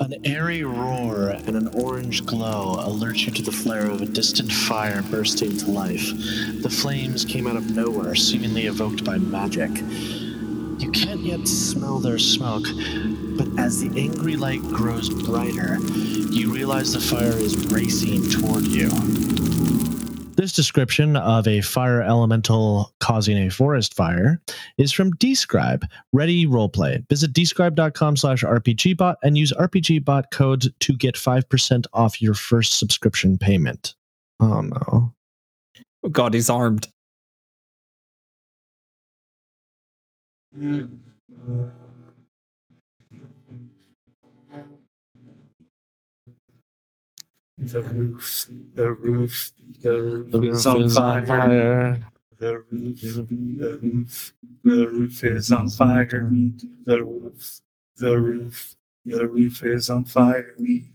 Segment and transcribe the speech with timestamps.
[0.00, 4.52] An airy roar and an orange glow alert you to the flare of a distant
[4.52, 6.12] fire bursting to life.
[6.62, 9.70] The flames came out of nowhere, seemingly evoked by magic.
[10.78, 12.66] You can't yet smell their smoke,
[13.36, 15.78] but as the angry light grows brighter,
[16.30, 19.27] you realize the fire is racing toward you.
[20.48, 24.40] This description of a fire elemental causing a forest fire
[24.78, 27.06] is from dScryb, Ready Roleplay.
[27.10, 33.36] Visit dscryb.com slash RPGbot and use RPGbot code to get 5% off your first subscription
[33.36, 33.94] payment.
[34.40, 35.12] Oh no.
[36.02, 36.88] Oh God, he's armed.
[40.58, 40.98] Mm.
[47.68, 52.00] The roof, the roof, the roof is on fire.
[52.38, 54.32] The roof, the roof,
[54.64, 56.06] the roof is on fire.
[56.86, 57.60] The roof,
[57.96, 60.54] the roof, the roof is on fire.
[60.58, 60.88] We,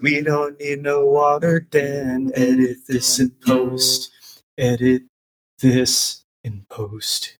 [0.00, 2.30] we don't need no water, Dan.
[2.36, 4.12] Edit this in post.
[4.56, 5.02] Edit
[5.58, 7.38] this in post.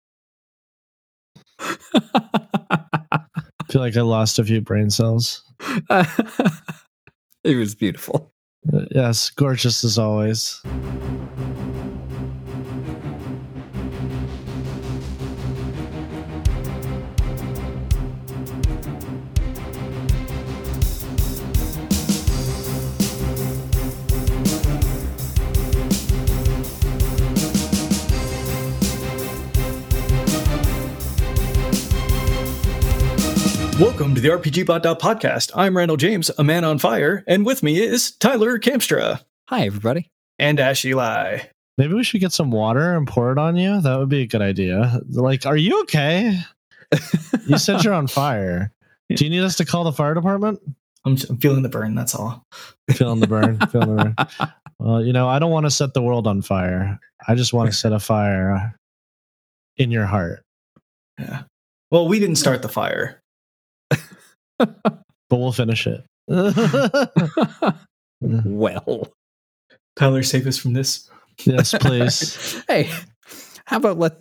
[1.60, 3.20] I
[3.70, 5.44] feel like I lost a few brain cells.
[7.44, 8.32] it was beautiful.
[8.72, 10.60] Uh, Yes, gorgeous as always.
[33.80, 35.52] Welcome to the RPGbot podcast.
[35.54, 40.10] I'm Randall James, a man on fire, and with me is Tyler Kamstra Hi, everybody.
[40.38, 41.40] and Ash Ely.
[41.78, 43.80] Maybe we should get some water and pour it on you.
[43.80, 45.00] That would be a good idea.
[45.08, 46.38] Like, are you okay?
[47.46, 48.70] you said you're on fire.
[49.08, 50.60] Do you need us to call the fire department?
[51.06, 52.44] I'm, I'm feeling the burn, that's all.
[52.90, 53.58] Feeling the burn.
[53.72, 54.50] Feeling the burn.
[54.78, 57.00] Well, you know, I don't want to set the world on fire.
[57.26, 58.76] I just want to set a fire
[59.78, 60.42] in your heart.
[61.18, 61.44] Yeah.
[61.90, 63.19] Well, we didn't start the fire.
[64.60, 66.04] But we'll finish it.
[68.20, 69.08] well,
[69.96, 71.08] Tyler, save us from this.
[71.44, 72.62] yes, please.
[72.68, 72.90] hey,
[73.64, 74.20] how about let?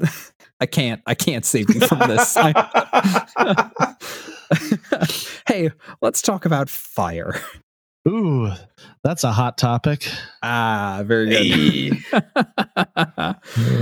[0.60, 1.02] I can't.
[1.06, 2.36] I can't save you from this.
[2.38, 3.96] I-
[5.48, 7.36] hey, let's talk about fire.
[8.08, 8.52] Ooh,
[9.04, 10.08] that's a hot topic.
[10.42, 12.04] Ah, very good.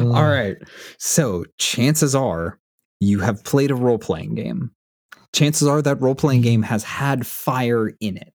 [0.05, 0.57] All right.
[0.97, 2.59] So, chances are
[2.99, 4.71] you have played a role playing game.
[5.33, 8.33] Chances are that role playing game has had fire in it.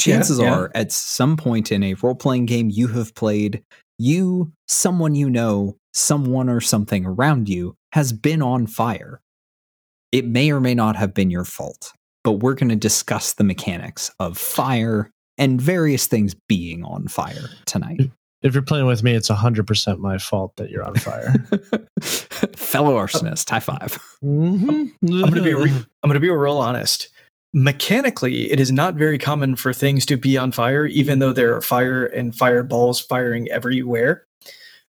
[0.00, 0.52] Chances yeah.
[0.52, 3.62] are at some point in a role playing game you have played,
[3.98, 9.20] you, someone you know, someone or something around you has been on fire.
[10.10, 11.92] It may or may not have been your fault,
[12.24, 17.48] but we're going to discuss the mechanics of fire and various things being on fire
[17.66, 17.98] tonight.
[17.98, 18.12] Mm.
[18.42, 21.32] If you're playing with me, it's 100% my fault that you're on fire.
[22.56, 23.98] Fellow arsonist, high five.
[24.22, 24.86] mm-hmm.
[25.24, 25.70] I'm gonna be re-
[26.02, 27.08] I'm gonna be real honest.
[27.54, 31.54] Mechanically, it is not very common for things to be on fire, even though there
[31.54, 34.26] are fire and fireballs firing everywhere.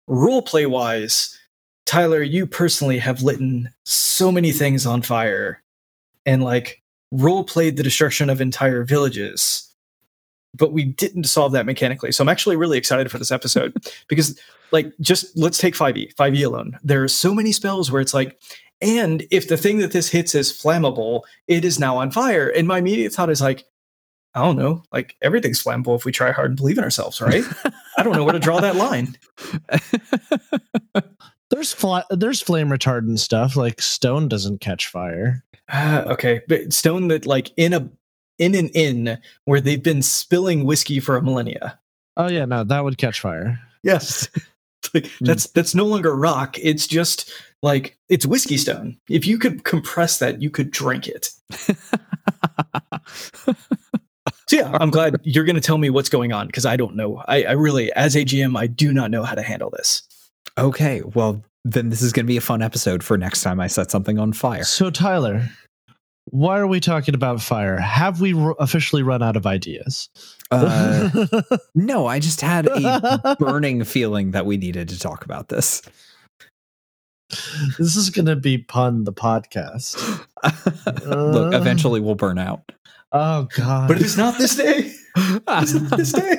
[0.10, 1.40] Roleplay wise,
[1.86, 3.40] Tyler, you personally have lit
[3.86, 5.64] so many things on fire,
[6.26, 9.69] and like role played the destruction of entire villages.
[10.56, 12.12] But we didn't solve that mechanically.
[12.12, 13.76] So I'm actually really excited for this episode
[14.08, 14.40] because,
[14.72, 16.78] like, just let's take 5e, 5e alone.
[16.84, 18.40] There are so many spells where it's like,
[18.82, 22.48] and if the thing that this hits is flammable, it is now on fire.
[22.48, 23.66] And my immediate thought is like,
[24.34, 27.44] I don't know, like everything's flammable if we try hard and believe in ourselves, right?
[27.98, 29.18] I don't know where to draw that line.
[31.50, 35.44] There's fla- there's flame retardant stuff like stone doesn't catch fire.
[35.68, 37.90] Uh, okay, but stone that like in a
[38.40, 41.80] in an inn where they've been spilling whiskey for a millennia.
[42.18, 43.60] Oh yeah, no, that would catch fire.
[43.84, 44.28] Yes.
[44.94, 45.26] like, hmm.
[45.26, 46.58] that's that's no longer rock.
[46.58, 48.98] It's just like it's whiskey stone.
[49.10, 51.30] If you could compress that, you could drink it.
[54.50, 56.96] So yeah, I'm glad you're going to tell me what's going on because I don't
[56.96, 57.24] know.
[57.28, 60.02] I, I really, as a GM, I do not know how to handle this.
[60.58, 63.68] okay, well, then this is going to be a fun episode for next time I
[63.68, 64.64] set something on fire.
[64.64, 65.48] So Tyler,
[66.32, 67.78] why are we talking about fire?
[67.78, 70.10] Have we r- officially run out of ideas?
[70.52, 71.28] Uh,
[71.76, 75.82] no, I just had a burning feeling that we needed to talk about this.
[77.78, 79.96] this is going to be pun the podcast.
[81.06, 82.72] Look, eventually we'll burn out.
[83.12, 83.88] Oh god.
[83.88, 86.38] But if it's not this day, it's not this day.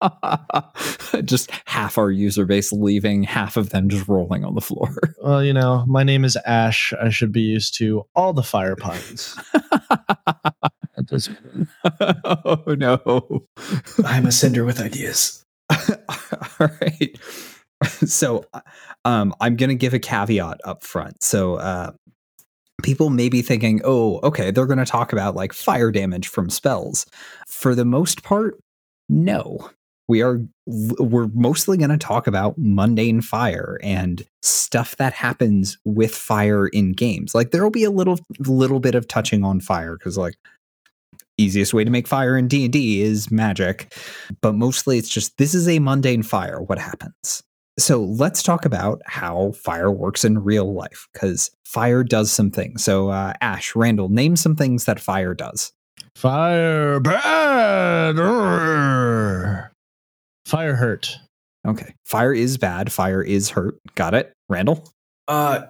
[1.24, 4.94] just half our user base leaving, half of them just rolling on the floor.
[5.22, 6.92] well, you know, my name is Ash.
[7.00, 9.38] I should be used to all the fire puns.
[10.96, 11.68] at this point.
[12.24, 13.46] oh no.
[14.04, 15.44] I'm a sender with ideas.
[15.70, 17.18] All right.
[17.84, 18.44] So
[19.04, 21.22] um, I'm going to give a caveat up front.
[21.22, 21.92] So uh,
[22.82, 26.50] people may be thinking, oh, okay, they're going to talk about like fire damage from
[26.50, 27.06] spells.
[27.46, 28.58] For the most part,
[29.08, 29.70] no.
[30.10, 36.12] We are we're mostly going to talk about mundane fire and stuff that happens with
[36.12, 37.32] fire in games.
[37.32, 40.34] Like there will be a little little bit of touching on fire cuz like
[41.38, 43.94] easiest way to make fire in D&D is magic,
[44.40, 47.44] but mostly it's just this is a mundane fire what happens.
[47.78, 52.82] So let's talk about how fire works in real life because fire does some things.
[52.82, 55.72] So uh, Ash, Randall, name some things that fire does.
[56.16, 58.16] Fire bad.
[60.50, 60.56] Urgh.
[60.56, 61.16] Fire hurt.
[61.66, 61.94] Okay.
[62.04, 62.92] Fire is bad.
[62.92, 63.78] Fire is hurt.
[63.94, 64.32] Got it.
[64.48, 64.90] Randall?
[65.28, 65.66] Uh,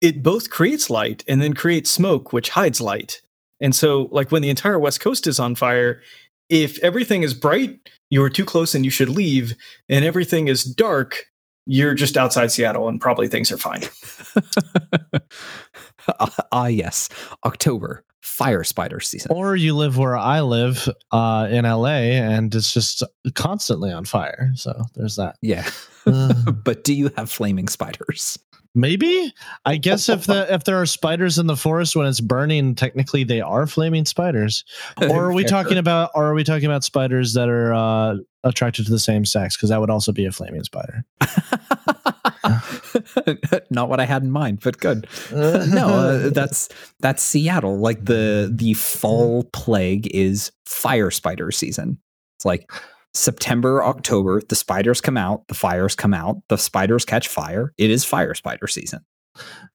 [0.00, 3.20] it both creates light and then creates smoke, which hides light.
[3.60, 6.00] And so, like when the entire West Coast is on fire,
[6.48, 7.78] if everything is bright,
[8.10, 9.54] you are too close and you should leave.
[9.88, 11.24] And everything is dark,
[11.66, 13.82] you're just outside Seattle and probably things are fine.
[16.52, 17.08] Ah, yes.
[17.44, 19.30] October, fire spider season.
[19.32, 23.02] Or you live where I live uh, in LA and it's just
[23.34, 24.50] constantly on fire.
[24.54, 25.36] So there's that.
[25.42, 25.68] yeah.
[26.06, 26.32] Uh,
[26.64, 28.38] but do you have flaming spiders?
[28.78, 29.34] Maybe
[29.64, 33.24] I guess if the if there are spiders in the forest when it's burning, technically
[33.24, 34.64] they are flaming spiders.
[35.08, 36.10] Or are we talking about?
[36.14, 39.56] Or are we talking about spiders that are uh, attracted to the same sex?
[39.56, 41.04] Because that would also be a flaming spider.
[43.70, 45.06] Not what I had in mind, but good.
[45.32, 46.68] no, uh, that's
[47.00, 47.78] that's Seattle.
[47.78, 51.98] Like the the fall plague is fire spider season.
[52.36, 52.70] It's like
[53.14, 57.72] September, October, the spiders come out, the fires come out, the spiders catch fire.
[57.78, 59.04] It is fire spider season.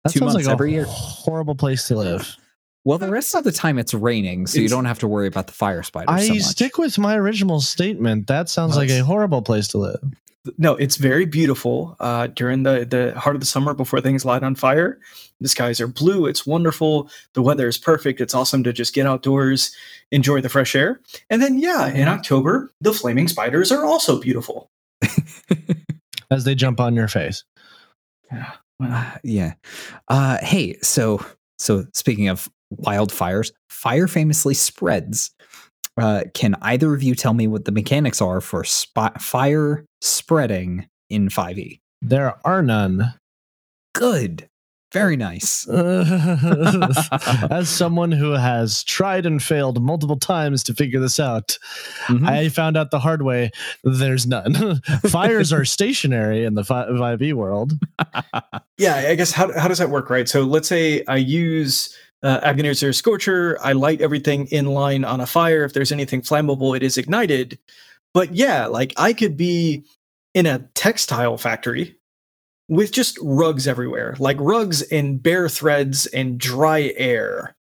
[0.04, 0.86] That Two sounds months like a every year.
[0.88, 2.36] horrible place to live.
[2.86, 5.48] Well, the rest of the time it's raining, so you don't have to worry about
[5.48, 6.44] the fire spiders I so much.
[6.44, 8.28] stick with my original statement.
[8.28, 10.02] That sounds like a horrible place to live.
[10.58, 14.44] No, it's very beautiful uh, during the, the heart of the summer before things light
[14.44, 15.00] on fire.
[15.40, 16.26] The skies are blue.
[16.26, 17.10] It's wonderful.
[17.34, 18.20] The weather is perfect.
[18.20, 19.74] It's awesome to just get outdoors,
[20.12, 21.00] enjoy the fresh air.
[21.30, 24.70] And then, yeah, in October, the flaming spiders are also beautiful.
[26.32, 27.44] As they jump on your face.
[28.32, 29.54] Well, Uh, yeah.
[30.10, 31.26] Uh, hey, so
[31.58, 35.32] so speaking of wildfires, fire famously spreads.
[36.00, 40.88] Uh, can either of you tell me what the mechanics are for spot fire spreading
[41.10, 41.80] in 5e?
[42.02, 43.14] There are none.
[43.94, 44.50] Good.
[44.92, 45.68] Very nice.
[45.70, 51.58] As someone who has tried and failed multiple times to figure this out,
[52.06, 52.28] Mhm.
[52.30, 53.50] I found out the hard way
[53.84, 54.82] there's none.
[55.08, 57.74] Fires are stationary in the fi- 5e world.
[58.78, 60.28] yeah, I guess how, how does that work, right?
[60.30, 65.28] So let's say I use uh, Aganazzar Scorcher, I light everything in line on a
[65.28, 65.64] fire.
[65.64, 67.60] If there's anything flammable, it is ignited.
[68.14, 69.84] But yeah, like I could be
[70.34, 71.98] in a textile factory
[72.70, 77.56] with just rugs everywhere, like rugs and bare threads and dry air.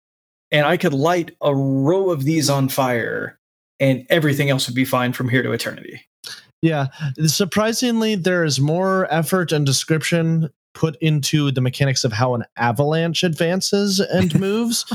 [0.52, 3.40] And I could light a row of these on fire,
[3.80, 6.02] and everything else would be fine from here to eternity.
[6.62, 6.88] Yeah.
[7.26, 13.22] Surprisingly, there is more effort and description put into the mechanics of how an avalanche
[13.22, 14.86] advances and moves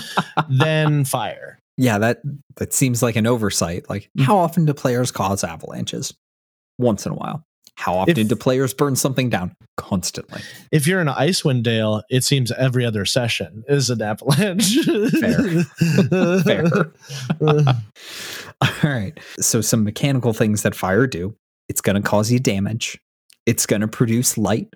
[0.48, 1.58] than fire.
[1.76, 2.22] Yeah, that
[2.56, 3.90] that seems like an oversight.
[3.90, 6.14] Like, how often do players cause avalanches?
[6.78, 7.44] Once in a while.
[7.76, 9.54] How often If- do players burn something down?
[9.76, 10.40] Constantly.
[10.72, 14.78] If you're in Icewind Dale, it seems every other session is an avalanche.
[15.20, 15.64] Fair.
[16.44, 16.64] Fair.
[18.60, 19.18] All right.
[19.38, 21.36] So, some mechanical things that fire do
[21.68, 22.98] it's going to cause you damage,
[23.44, 24.72] it's going to produce light,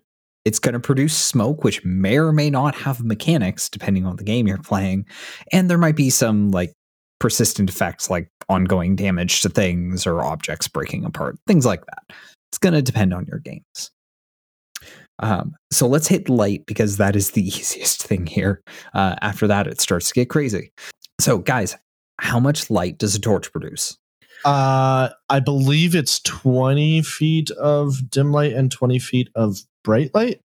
[0.48, 4.24] it's going to produce smoke, which may or may not have mechanics depending on the
[4.24, 5.04] game you're playing.
[5.52, 6.72] And there might be some like
[7.20, 12.16] persistent effects like ongoing damage to things or objects breaking apart, things like that.
[12.50, 13.90] It's going to depend on your games.
[15.18, 18.62] Um, so let's hit light because that is the easiest thing here.
[18.94, 20.72] Uh, after that, it starts to get crazy.
[21.20, 21.76] So, guys,
[22.20, 23.98] how much light does a torch produce?
[24.44, 30.40] Uh, I believe it's 20 feet of dim light and 20 feet of bright light.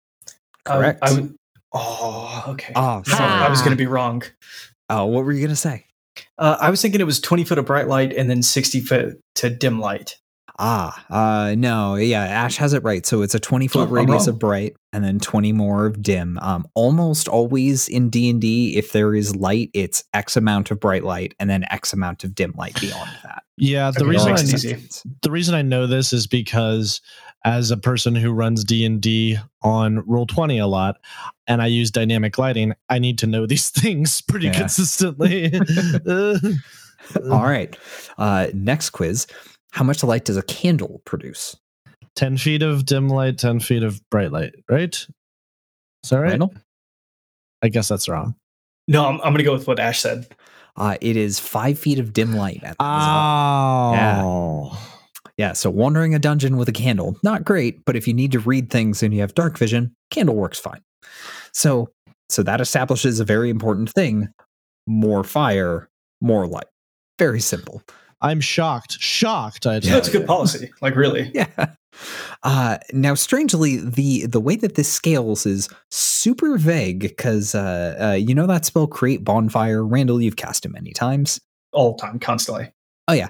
[0.65, 0.99] Correct.
[1.01, 1.35] I, I would,
[1.73, 2.73] oh, okay.
[2.75, 4.23] Oh, So I was going to be wrong.
[4.89, 5.85] Oh, what were you gonna say?
[6.37, 9.19] Uh, I was thinking it was 20 foot of bright light and then 60 foot
[9.35, 10.17] to dim light.
[10.59, 13.05] Ah, uh, no, yeah, Ash has it right.
[13.05, 16.37] So it's a twenty foot Oh, radius of bright, and then twenty more of dim.
[16.39, 20.79] Um, almost always in D and D, if there is light, it's X amount of
[20.79, 23.43] bright light, and then X amount of dim light beyond that.
[23.57, 24.41] Yeah, the Okay, reason I,
[24.73, 27.01] it the reason I know this is because
[27.45, 30.95] as a person who runs D&D on Roll20 a lot
[31.45, 34.53] and I use dynamic lighting, I need to know these things pretty Yeah.
[34.59, 35.51] consistently.
[36.07, 36.39] Uh,
[37.31, 37.75] All right.
[38.17, 39.27] Uh, next quiz.
[39.73, 41.57] How much light does a candle produce?
[42.15, 44.93] 10 feet of dim light, 10 feet of bright light, right?
[44.93, 46.29] Is that right?
[46.29, 46.53] Randall?
[47.63, 48.35] I guess that's wrong.
[48.87, 50.27] No, I'm, I'm going to go with what Ash said.
[50.75, 52.61] Uh, it is five feet of dim light.
[52.63, 54.79] At the Oh.
[55.37, 58.39] Yeah, so wandering a dungeon with a candle, not great, but if you need to
[58.39, 60.81] read things and you have dark vision, candle works fine.
[61.51, 61.89] So
[62.29, 64.29] so that establishes a very important thing.
[64.85, 65.89] More fire,
[66.21, 66.67] more light.
[67.17, 67.81] Very simple.
[68.23, 68.99] I'm shocked.
[68.99, 69.67] Shocked.
[69.67, 70.71] I Yeah, tell that's a good policy.
[70.81, 71.31] Like, really.
[71.35, 71.73] Yeah.
[72.41, 78.15] Uh, now, strangely, the the way that this scales is super vague because uh, uh,
[78.15, 79.85] you know that spell create bonfire.
[79.85, 81.39] Randall, you've cast it many times.
[81.71, 82.71] All the time, constantly.
[83.07, 83.27] Oh yeah,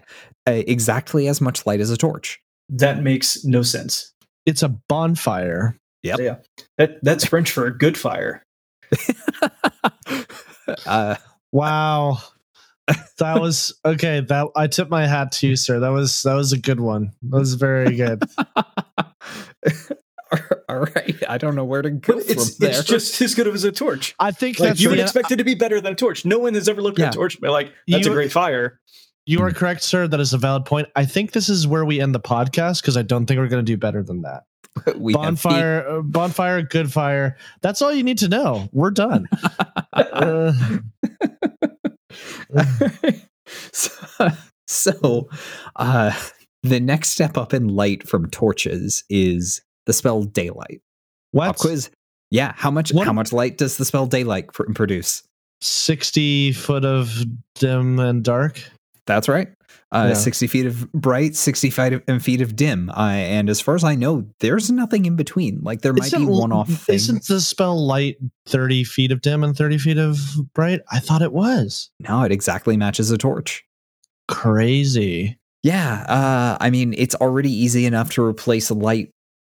[0.48, 2.40] uh, exactly as much light as a torch.
[2.70, 4.14] That makes no sense.
[4.46, 5.76] It's a bonfire.
[6.04, 6.20] Yep.
[6.20, 6.36] Yeah.
[6.78, 8.44] That, that's French for a good fire.
[10.86, 11.16] uh,
[11.54, 12.18] Wow.
[13.18, 14.20] That was okay.
[14.22, 15.80] That I tip my hat to you, sir.
[15.80, 17.12] That was that was a good one.
[17.24, 18.24] That was very good.
[20.68, 22.72] all right, I don't know where to go But from it's, there.
[22.72, 24.16] it's just as good as a torch.
[24.20, 26.26] I think Like, that's you would the- expect it to be better than a torch.
[26.26, 27.08] No one has ever looked Yeah.
[27.08, 28.80] at a torch and been like, that's You- a great fire.
[29.26, 30.08] you are correct, sir.
[30.08, 30.88] That is a valid point.
[30.96, 33.64] I think this is where we end the podcast because I don't think we're going
[33.64, 34.44] to do better than that.
[34.98, 37.38] we bonfire, uh, bonfire, good fire.
[37.62, 38.70] That's all you need to know.
[38.72, 39.28] We're done.
[39.94, 40.52] Uh,
[43.72, 43.92] so,
[44.68, 45.30] so
[45.76, 46.12] uh,
[46.64, 50.82] the next step up in light from torches is the spell daylight.
[51.32, 51.48] what?
[51.48, 51.90] Pop quiz.
[52.32, 55.24] Yeah, how much What- how much light does the spell daylight pr- produce?
[55.62, 57.24] Sixty foot of
[57.56, 58.62] dim and dark.
[59.06, 59.50] That's right.
[59.94, 60.14] Uh, Yeah.
[60.16, 62.90] 60 feet of bright, 60 feet of, and feet of dim.
[62.90, 65.60] Uh, and as far as I know, there's nothing in between.
[65.62, 66.96] Like there might be Isn't- one off thing.
[66.96, 70.20] Isn't the spell light thirty feet of dim and thirty feet of
[70.54, 70.82] bright?
[70.92, 73.64] I thought it was No, it exactly matches a torch.
[74.28, 75.38] crazy.
[75.64, 79.12] Yeah, uh, I mean, it's already easy enough to replace light,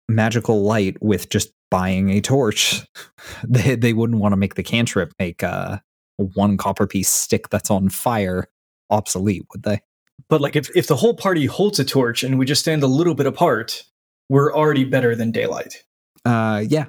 [0.09, 2.83] magical light, with just buying a torch.
[3.47, 5.79] they they wouldn't want to make the cantrip make uh,
[6.19, 8.47] a one copper piece stick that's on fire
[8.91, 9.81] obsolete, would they?
[10.29, 12.87] But like, if, if the whole party holds a torch and we just stand a
[12.87, 13.85] little bit apart,
[14.29, 15.83] we're already better than daylight.
[16.25, 16.87] Uh, yeah,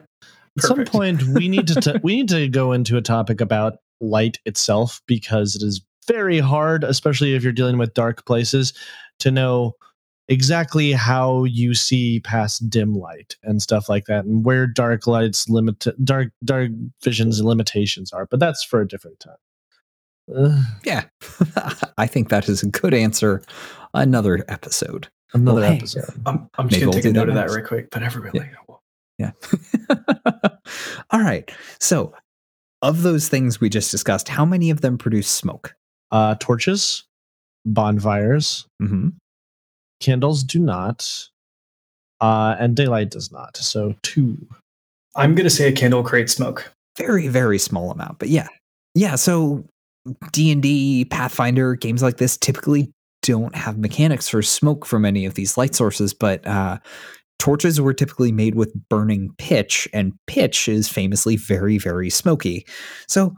[0.58, 3.78] At some point, we need to t- we need to go into a topic about
[4.02, 8.74] light itself because it is very hard, especially if you're dealing with dark places,
[9.20, 9.76] to know
[10.28, 15.48] exactly how you see past dim light and stuff like that, and where dark lights
[15.48, 16.72] limit dark dark
[17.04, 18.26] visions and limitations are.
[18.26, 19.38] But that's for a different time.
[20.36, 21.06] Ugh, yeah.
[21.98, 23.42] I think that is a good answer.
[23.94, 25.08] Another episode.
[25.34, 25.78] another Well, hey.
[25.78, 26.06] episode.
[26.26, 27.56] I'm, I'm just going to take do a that note of that next.
[27.56, 28.82] right quick, but everybody, like, well,
[29.18, 29.32] Yeah.
[31.12, 31.50] All right.
[31.80, 32.14] So,
[32.82, 35.76] of those things we just discussed, how many of them produce smoke?
[36.12, 37.04] Uh, torches,
[37.66, 39.10] bonfires, hmm
[40.02, 41.28] candles do not,
[42.22, 43.58] uh, and daylight does not.
[43.58, 44.38] So two.
[45.18, 46.72] I'm going to say a candle creates smoke.
[46.98, 48.48] Very, very small amount, but yeah,
[48.96, 49.16] yeah.
[49.16, 49.66] So
[50.32, 52.92] D and D, Pathfinder games like this typically
[53.22, 56.78] don't have mechanics for smoke from any of these light sources, but uh,
[57.38, 62.66] torches were typically made with burning pitch, and pitch is famously very, very smoky.
[63.08, 63.36] So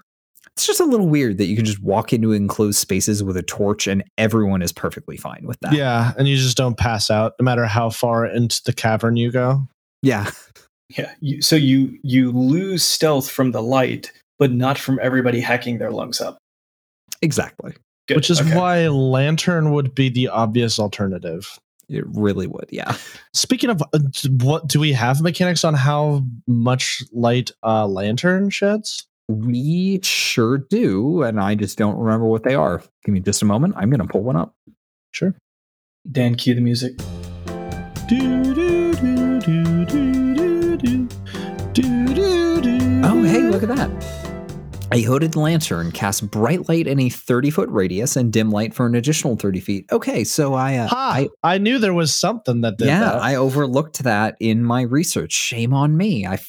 [0.56, 3.42] it's just a little weird that you can just walk into enclosed spaces with a
[3.42, 5.74] torch and everyone is perfectly fine with that.
[5.74, 9.32] Yeah, and you just don't pass out no matter how far into the cavern you
[9.32, 9.68] go.
[10.02, 10.30] Yeah.
[10.98, 11.12] Yeah.
[11.22, 15.92] You, so you you lose stealth from the light, but not from everybody hacking their
[15.92, 16.38] lungs up.
[17.22, 17.74] Exactly.
[18.08, 18.18] Good.
[18.18, 18.56] Which is Okay.
[18.58, 21.60] why lantern would be the obvious alternative.
[21.88, 22.68] It really would.
[22.72, 22.96] Yeah.
[23.34, 24.00] Speaking of uh,
[24.40, 29.08] what do we have mechanics on how much light a lantern sheds?
[29.28, 31.22] We sure do.
[31.24, 32.82] And I just don't remember what they are.
[33.06, 33.76] Give me just a moment.
[33.78, 34.56] I'm going to pull one up.
[35.12, 35.36] Sure.
[36.10, 36.98] Dan, cue the music.
[38.08, 41.08] Do, do, do, do, do, do, do.
[41.74, 44.21] Do, do, do, Oh, hey, look at that.
[44.94, 48.86] A hooded lantern casts bright light in a 30 foot radius and dim light for
[48.86, 49.86] an additional 30 feet.
[49.90, 51.12] Okay, so I, uh, Ha!
[51.14, 53.22] I I, knew there was something that did yeah, that.
[53.22, 55.32] I overlooked that in my research.
[55.32, 56.28] Shame on me.
[56.28, 56.40] I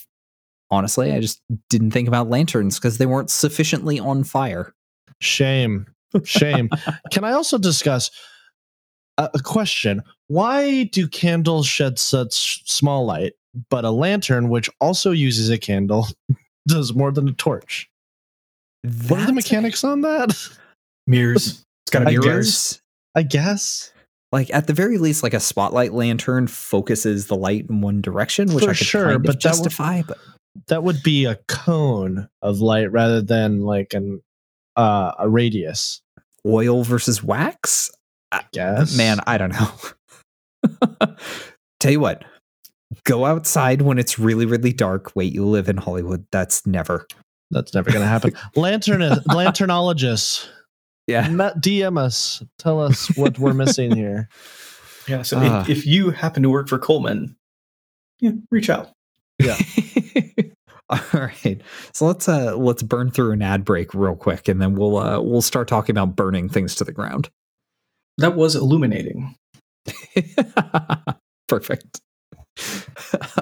[0.72, 4.74] honestly, I just didn't think about lanterns because they weren't sufficiently on fire.
[5.20, 5.86] Shame.
[6.24, 6.68] Shame.
[7.12, 8.10] Can I also discuss
[9.18, 10.02] a, a question?
[10.26, 13.34] Why do candles shed such small light,
[13.70, 16.08] but a lantern, which also uses a candle,
[16.66, 17.88] does more than a torch?
[18.82, 20.36] What are the That's- mechanics on that?
[21.06, 21.64] Mirrors.
[21.84, 22.24] It's got to be mirrors.
[22.26, 22.80] mirrors?
[23.14, 23.92] I guess.
[24.30, 28.52] Like at the very least, like a spotlight lantern focuses the light in one direction,
[28.54, 30.02] which For I could sure, kind of but that would- justify.
[30.02, 30.18] But
[30.68, 34.22] That would be a cone of light rather than like an
[34.76, 36.00] uh, a radius.
[36.46, 37.90] oil versus wax?
[38.52, 38.96] Yes.
[38.96, 39.70] Man, I don't know.
[41.80, 42.24] Tell you what,
[43.04, 45.14] go outside when it's really, really dark.
[45.14, 46.24] Wait, you live in Hollywood.
[46.32, 47.06] That's never.
[47.52, 48.32] That's never gonna happen.
[48.56, 50.48] Lantern lanternologists.
[51.06, 51.26] Yeah.
[51.28, 52.42] DM us.
[52.58, 54.28] Tell us what we're missing here.
[55.08, 55.22] Yeah.
[55.22, 55.62] So Ah.
[55.62, 57.36] if, if you happen to work for Coleman,
[58.20, 58.90] yeah, reach out.
[59.38, 59.58] Yeah.
[60.88, 61.60] All right.
[61.92, 65.20] So let's uh let's burn through an ad break real quick and then we'll uh
[65.20, 67.30] we'll start talking about burning things to the ground.
[68.18, 69.34] That was illuminating.
[71.48, 72.00] Perfect.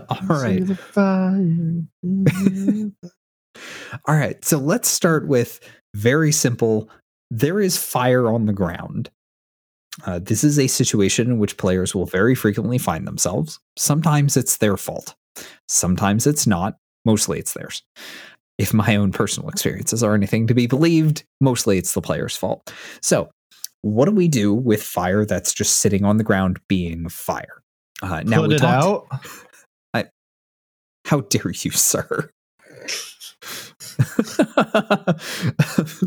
[0.08, 0.62] All right.
[3.60, 4.00] See the fire.
[4.06, 4.44] All right.
[4.44, 5.60] So let's start with
[5.94, 6.88] very simple.
[7.30, 9.10] There is fire on the ground.
[10.06, 13.58] Uh, this is a situation in which players will very frequently find themselves.
[13.76, 15.14] Sometimes it's their fault.
[15.68, 16.76] Sometimes it's not.
[17.04, 17.82] Mostly it's theirs.
[18.58, 22.72] If my own personal experiences are anything to be believed, mostly it's the player's fault.
[23.02, 23.30] So,
[23.82, 27.62] what do we do with fire that's just sitting on the ground being fire?
[28.02, 29.12] Uh, now Put we it talked-
[29.94, 30.06] out.
[31.06, 32.30] how dare you, sir?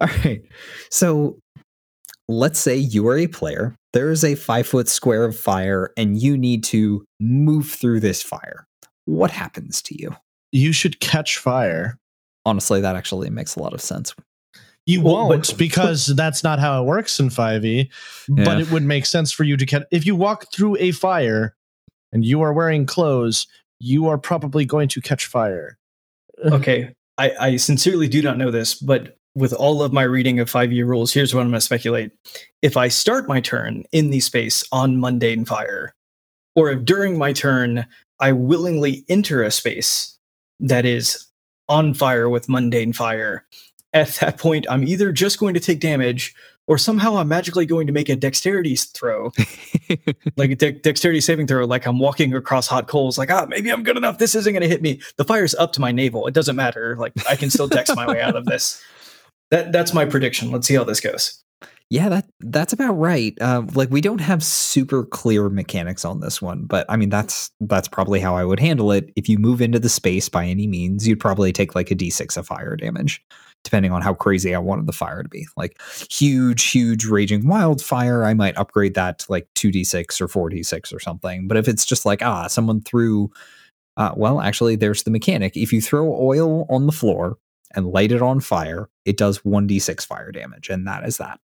[0.00, 0.42] All right.
[0.90, 1.38] So
[2.28, 3.74] let's say you are a player.
[3.92, 8.22] There is a five foot square of fire, and you need to move through this
[8.22, 8.66] fire.
[9.06, 10.14] What happens to you?
[10.52, 11.98] You should catch fire.
[12.44, 14.14] Honestly, that actually makes a lot of sense.
[14.84, 17.88] You Well, won't but- because that's not how it works in 5e.
[18.28, 19.82] But it would make sense for you to catch.
[19.90, 21.56] If you walk through a fire
[22.12, 23.46] and you are wearing clothes,
[23.80, 25.76] you are probably going to catch fire.
[26.44, 26.92] Okay.
[27.18, 30.72] I, I sincerely do not know this, but with all of my reading of five
[30.72, 32.10] year rules, here's what I'm going to speculate.
[32.62, 35.94] If I start my turn in the space on mundane fire,
[36.54, 37.86] or if during my turn
[38.18, 40.18] I willingly enter a space
[40.60, 41.26] that is
[41.68, 43.44] on fire with mundane fire,
[43.92, 46.34] at that point I'm either just going to take damage
[46.66, 49.32] or somehow I'm magically going to make a dexterity throw,
[50.36, 53.70] like a de- dexterity saving throw, like I'm walking across hot coals, like, ah, maybe
[53.70, 54.18] I'm good enough.
[54.18, 55.00] This isn't going to hit me.
[55.16, 56.26] The fire's up to my navel.
[56.26, 56.96] It doesn't matter.
[56.96, 58.82] Like, I can still dex my way out of this.
[59.50, 60.50] That That's my prediction.
[60.50, 61.42] Let's see how this goes.
[61.88, 63.32] Yeah, that that's about right.
[63.40, 67.52] Uh, like we don't have super clear mechanics on this one, but I mean that's
[67.60, 69.12] that's probably how I would handle it.
[69.14, 72.36] If you move into the space by any means, you'd probably take like a d6
[72.36, 73.22] of fire damage,
[73.66, 75.46] depending on how crazy I wanted the fire to be.
[75.56, 75.78] Like
[76.10, 80.94] huge, huge raging wildfire, I might upgrade that to like two d6 or four d6
[80.94, 81.48] or something.
[81.48, 83.30] But if it's just like ah, someone threw,
[83.96, 85.56] uh, well, actually, there's the mechanic.
[85.56, 87.38] If you throw oil on the floor
[87.74, 91.40] and light it on fire, it does one d6 fire damage, and that is that.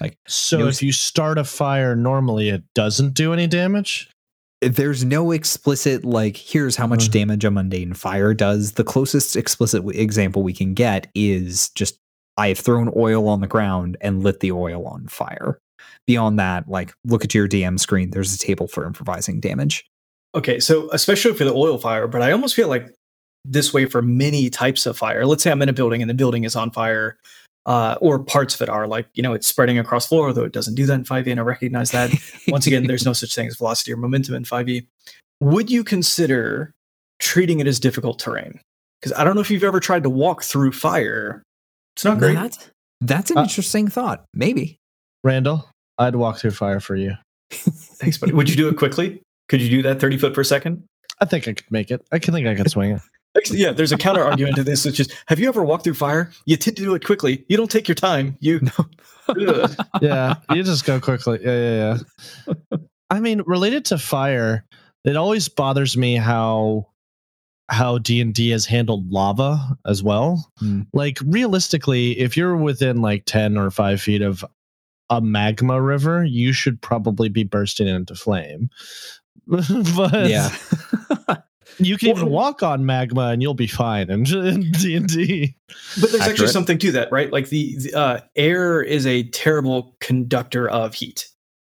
[0.00, 4.10] Like, so You- if you start a fire normally, it doesn't do any damage.
[4.60, 7.12] There's no explicit like here's how much Mhm.
[7.12, 8.72] damage a mundane fire does.
[8.72, 11.98] The closest explicit w- example we can get is just
[12.36, 15.58] i have thrown oil on the ground and lit the oil on fire.
[16.06, 18.10] Beyond that like look at your dm screen.
[18.10, 19.84] There's a table for improvising damage.
[20.34, 22.86] Okay, so especially for the oil fire, but I almost feel like
[23.44, 25.24] this way for many types of fire.
[25.24, 27.16] Let's say I'm in a building and the building is on fire,
[27.68, 30.52] uh, or parts of it are like, you know, it's spreading across floor, though it
[30.52, 32.10] doesn't do that in 5e, and I recognize that.
[32.48, 34.86] Once again, there's no such thing as velocity or momentum in 5e.
[35.40, 36.72] Would you consider
[37.20, 38.58] treating it as difficult terrain?
[39.00, 41.42] Because I don't know if you've ever tried to walk through fire.
[41.94, 42.34] It's not great.
[42.34, 42.70] that's,
[43.02, 44.78] that's an Uh, interesting thought maybe
[45.22, 47.12] Randall, I'd walk through fire for you.
[47.50, 48.32] Thanks, buddy.
[48.32, 49.20] Would you do it quickly?
[49.50, 50.84] Could you do that 30 foot per second?
[51.20, 52.06] I think I could make it.
[52.12, 53.02] I can think I could swing it.
[53.38, 55.94] Actually, yeah, there's a counter argument to this, which is have you ever walked through
[55.94, 56.30] fire?
[56.44, 57.44] You tend to do it quickly.
[57.48, 58.36] You don't take your time.
[58.40, 58.60] You.
[60.00, 61.38] Yeah, you just go quickly.
[61.42, 61.98] Yeah, yeah,
[62.70, 62.78] yeah.
[63.10, 64.64] I mean, related to fire,
[65.04, 66.88] it always bothers me how
[67.68, 70.50] how D and D has handled lava as well.
[70.58, 70.82] Hmm.
[70.94, 74.42] Like realistically, if you're within like ten or five feet of
[75.10, 78.70] a magma river, you should probably be bursting into flame.
[79.46, 80.50] but yeah
[81.78, 84.22] you can even walk on magma and you'll be fine in
[84.72, 85.54] D and D.
[86.00, 87.32] But there's actually something to that, right?
[87.32, 91.28] Like the, the, uh, air is a terrible conductor of heat.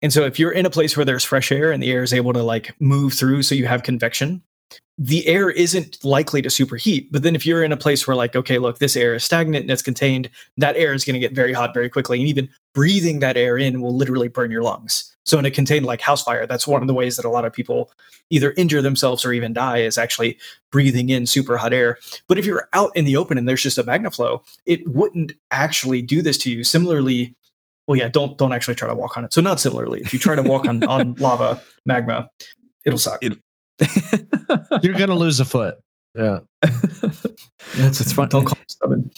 [0.02, 2.14] And so if you're in a place where there's fresh air and the air is
[2.14, 4.42] able to like move through so you have convection,
[4.98, 7.08] the air isn't likely to superheat.
[7.12, 9.64] But then if you're in a place where like, okay, look, this air is stagnant
[9.64, 12.20] and it's contained, that air is going to get very hot very quickly.
[12.20, 15.11] And even breathing that air in will literally burn your lungs.
[15.26, 17.46] So in a contained like house fire, that's one of the ways that a lot
[17.46, 17.92] of people
[18.32, 20.38] either injure themselves or even die is actually
[20.72, 21.98] breathing in super hot air.
[22.28, 25.34] But if you're out in the open and there's just a magma flow, it wouldn't
[25.52, 26.64] actually do this to you.
[26.64, 27.36] Similarly,
[27.88, 29.34] well, yeah, don't don't actually try to walk on it.
[29.34, 32.30] So not similarly, if you try to walk on on lava magma,
[32.86, 33.20] it'll suck.
[33.22, 33.38] It-
[34.82, 35.76] You're gonna lose a foot.
[36.16, 36.40] Yeah.
[36.62, 38.30] That's it's fun.
[38.30, 39.12] Don't call it stubborn.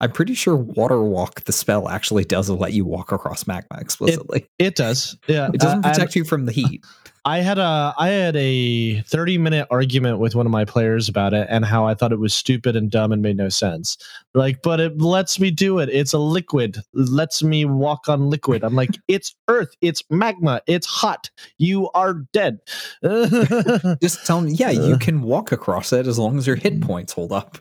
[0.00, 4.46] I'm pretty sure water walk, the spell, actually does let you walk across magma explicitly.
[4.58, 5.16] It does.
[5.26, 5.48] Yeah.
[5.52, 6.84] It, doesn't uh, protect you from the heat.
[7.26, 11.34] I had a I had a 30 minute argument with one of my players about
[11.34, 13.98] it and how I thought it was stupid and dumb and made no sense.
[14.32, 15.88] Like, but it lets me do it.
[15.88, 16.76] It's a liquid.
[16.76, 18.62] It lets me walk on liquid.
[18.62, 21.28] I'm like, it's earth, it's magma, it's hot.
[21.58, 22.60] You are dead.
[24.00, 27.12] Just tell me, yeah, you can walk across it as long as your hit points
[27.12, 27.58] hold up.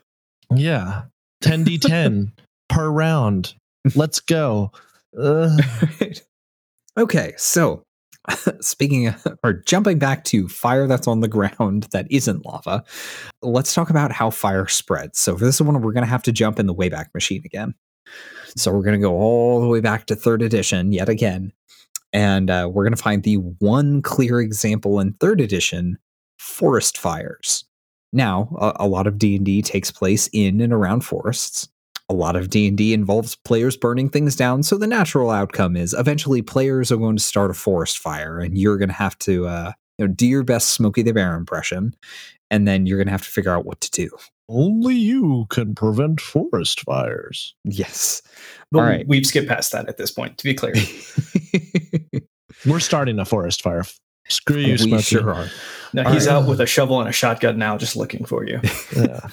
[0.54, 1.04] yeah.
[1.44, 2.32] 10d10
[2.70, 3.54] per round.
[3.96, 4.72] Let's go.
[5.18, 5.56] Uh,
[6.98, 7.84] okay, so
[8.62, 12.84] speaking of, or jumping back to fire that's on the ground that isn't lava,
[13.42, 15.20] let's talk about how fire spreads.
[15.20, 17.74] So for this one, we're going to have to jump in the Wayback Machine again.
[18.56, 21.52] So we're going to go all the way back to third edition yet again,
[22.14, 25.98] and uh, we're going to find the one clear example in third edition:
[26.38, 27.66] forest fires.
[28.16, 31.68] Now, a, a lot of D and D takes place in and around forests
[32.08, 36.40] a lot of d&d involves players burning things down so the natural outcome is eventually
[36.40, 39.72] players are going to start a forest fire and you're going to have to uh,
[39.98, 41.96] you know, do your best smokey the bear impression
[42.52, 44.10] and then you're going to have to figure out what to do
[44.48, 47.56] only you can prevent forest fires.
[47.64, 48.22] yes
[48.72, 49.08] But All right.
[49.08, 50.76] we've skipped past that at this point, to be clear.
[52.66, 53.86] We're starting a forest fire.
[54.28, 55.02] Screw you, we Smokey.
[55.04, 55.48] sure are
[55.94, 56.36] No, he's right.
[56.36, 58.60] out with a shovel and a shotgun now, just looking for you.
[58.96, 59.28] Yeah.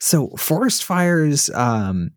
[0.00, 2.10] so forest fires um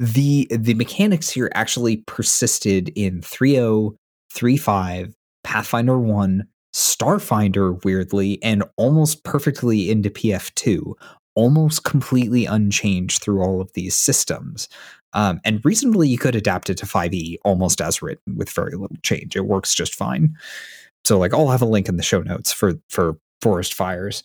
[0.00, 9.88] the the mechanics here actually persisted in 3035, pathfinder 1 starfinder weirdly and almost perfectly
[9.90, 10.92] into pf2
[11.36, 14.68] almost completely unchanged through all of these systems
[15.12, 18.96] um, and reasonably you could adapt it to 5e almost as written with very little
[19.04, 20.34] change it works just fine
[21.04, 24.22] so like i'll have a link in the show notes for for forest fires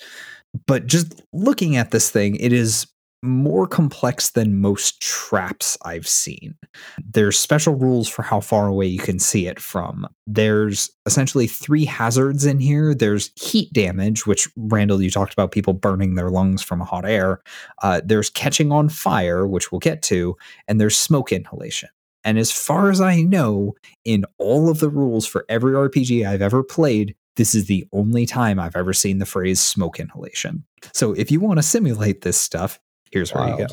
[0.68, 2.88] but just looking at this thing, it is
[3.22, 6.56] more complex than most traps I've seen.
[7.04, 10.08] There's special rules for how far away you can see it from.
[10.26, 12.96] There's essentially three hazards in here.
[12.96, 17.42] There's heat damage, which Randall, you talked about people burning their lungs from hot air.
[17.84, 20.38] Uh, there's catching on fire, which we'll get to,
[20.70, 21.90] and there's smoke inhalation.
[22.24, 26.42] And as far as I know, in all of the rules for every RPG I've
[26.42, 30.66] ever played, this is the only time I've ever seen the phrase smoke inhalation.
[30.94, 32.80] So if you want to simulate this stuff,
[33.12, 33.68] here's where you go.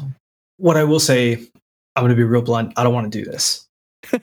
[0.58, 1.34] What I will say,
[1.96, 2.72] I'm going to be real blunt.
[2.76, 3.66] I don't want to do this.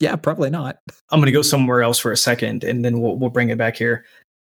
[0.00, 0.78] yeah, probably not.
[1.10, 3.58] I'm going to go somewhere else for a second, and then we'll we'll bring it
[3.58, 4.04] back here.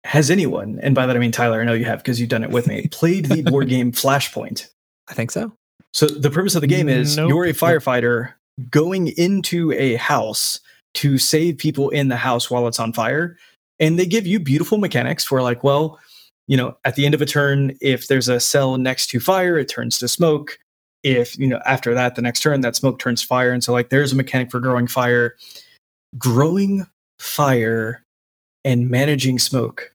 [0.03, 2.43] Has anyone, and by that I mean Tyler, I know you have because you've done
[2.43, 4.69] it with me, played the board game Flashpoint?
[5.09, 5.51] I think so.
[5.93, 7.29] So the purpose of the game is Nope.
[7.29, 8.33] you're a firefighter
[8.69, 10.59] going into a house
[10.93, 13.37] to save people in the house while it's on fire.
[13.79, 15.99] And they give you beautiful mechanics for like, well,
[16.47, 19.57] you know, at the end of a turn, if there's a cell next to fire,
[19.57, 20.59] it turns to smoke.
[21.03, 23.51] If, you know, after that, the next turn, that smoke turns fire.
[23.51, 25.35] And so like there's a mechanic for growing fire.
[26.17, 26.85] Growing
[27.19, 28.03] fire
[28.63, 29.93] and managing smoke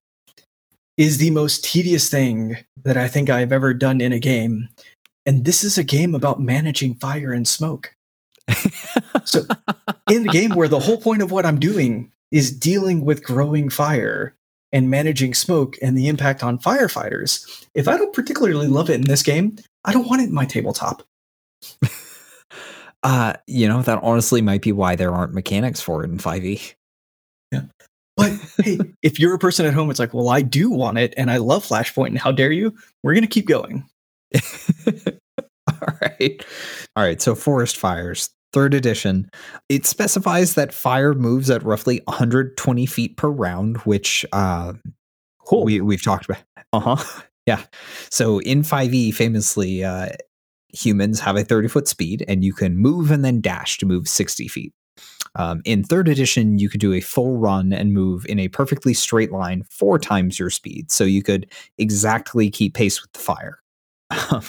[0.97, 4.69] is the most tedious thing that I think I've ever done in a game.
[5.27, 7.95] And this is a game about managing fire and smoke.
[9.25, 9.43] So,
[10.09, 13.69] in the game where the whole point of what I'm doing is dealing with growing
[13.69, 14.37] fire
[14.73, 19.03] and managing smoke and the impact on firefighters, if I don't particularly love it in
[19.03, 21.03] this game, I don't want it in my tabletop.
[23.03, 26.19] uh, you know, that honestly might be why there aren't mechanics for it in E.
[26.19, 26.75] 5e.
[27.51, 27.63] Yeah.
[28.17, 31.15] But hey, if you're a person at home, it's like, well, I do want it
[31.17, 32.75] and I love Flashpoint, and how dare you?
[33.03, 33.85] We're going to keep going.
[35.69, 36.45] All right.
[36.95, 37.21] All right.
[37.21, 39.29] So, Forest Fires, third edition.
[39.69, 44.73] It specifies that fire moves at roughly 120 feet per round, which uh,
[45.47, 45.65] Cool.
[45.65, 46.43] we, we've talked about.
[46.73, 47.21] Uh huh.
[47.47, 47.63] Yeah.
[48.11, 50.09] So, in 5e, famously, uh,
[50.75, 54.09] humans have a 30 foot speed, and you can move and then dash to move
[54.09, 54.73] 60 feet.
[55.37, 58.95] Um, in third edition, you could do a full run and move in a perfectly
[58.95, 60.91] straight line four times your speed.
[60.91, 61.47] So you could
[61.79, 63.61] exactly keep pace with the fire.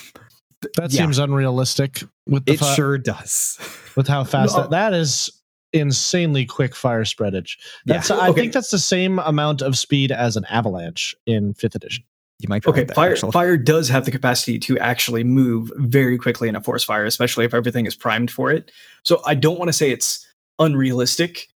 [0.76, 1.04] That Yeah.
[1.04, 3.60] seems unrealistic with the it fi- sure does.
[3.96, 4.64] with how fast No.
[4.64, 5.30] that, that is
[5.72, 7.58] insanely quick fire spreadage.
[7.86, 8.16] That's Yeah.
[8.18, 8.42] I Okay.
[8.42, 12.04] think that's the same amount of speed as an avalanche in fifth edition.
[12.40, 13.32] You might be Okay, right fire actually.
[13.34, 17.46] fire does have the capacity to actually move very quickly in a forest fire, especially
[17.46, 18.72] if everything is primed for it.
[19.06, 20.26] So I don't want to say it's
[20.60, 21.48] unrealistic,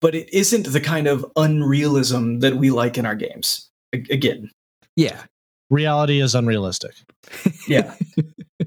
[0.00, 3.68] but it isn't the kind of unrealism that we like in our games.
[3.94, 4.50] A- again,
[4.96, 5.22] Yeah.
[5.74, 6.94] Reality is unrealistic.
[7.68, 7.94] yeah.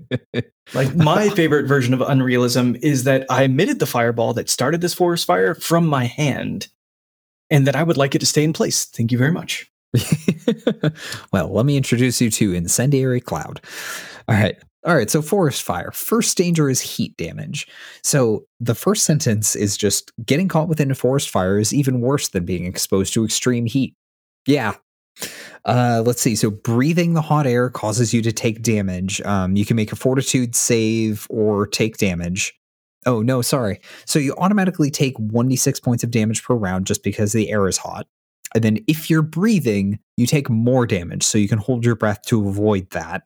[0.73, 4.93] like my favorite version of unrealism is that I emitted the fireball that started this
[4.93, 6.67] forest fire from my hand,
[7.49, 8.83] and that I would like it to stay in place.
[8.83, 9.71] Thank you very much.
[11.31, 13.61] well, let me introduce you to Incendiary Cloud.
[14.27, 14.57] All right.
[14.85, 15.91] All right, so forest fire.
[15.91, 17.67] First danger is heat damage.
[18.03, 22.29] So the first sentence is just getting caught within a forest fire is even worse
[22.29, 23.95] than being exposed to extreme heat.
[24.45, 24.75] Yeah.
[25.67, 26.35] Uh, let's see.
[26.35, 29.21] So breathing the hot air causes you to take damage.
[29.21, 32.57] Um, you can make a fortitude save or take damage.
[33.05, 33.79] Oh, no, sorry.
[34.05, 37.77] So you automatically take 1d6 points of damage per round just because the air is
[37.77, 38.07] hot.
[38.55, 41.23] And then if you're breathing, you take more damage.
[41.23, 43.23] So you can hold your breath to avoid that.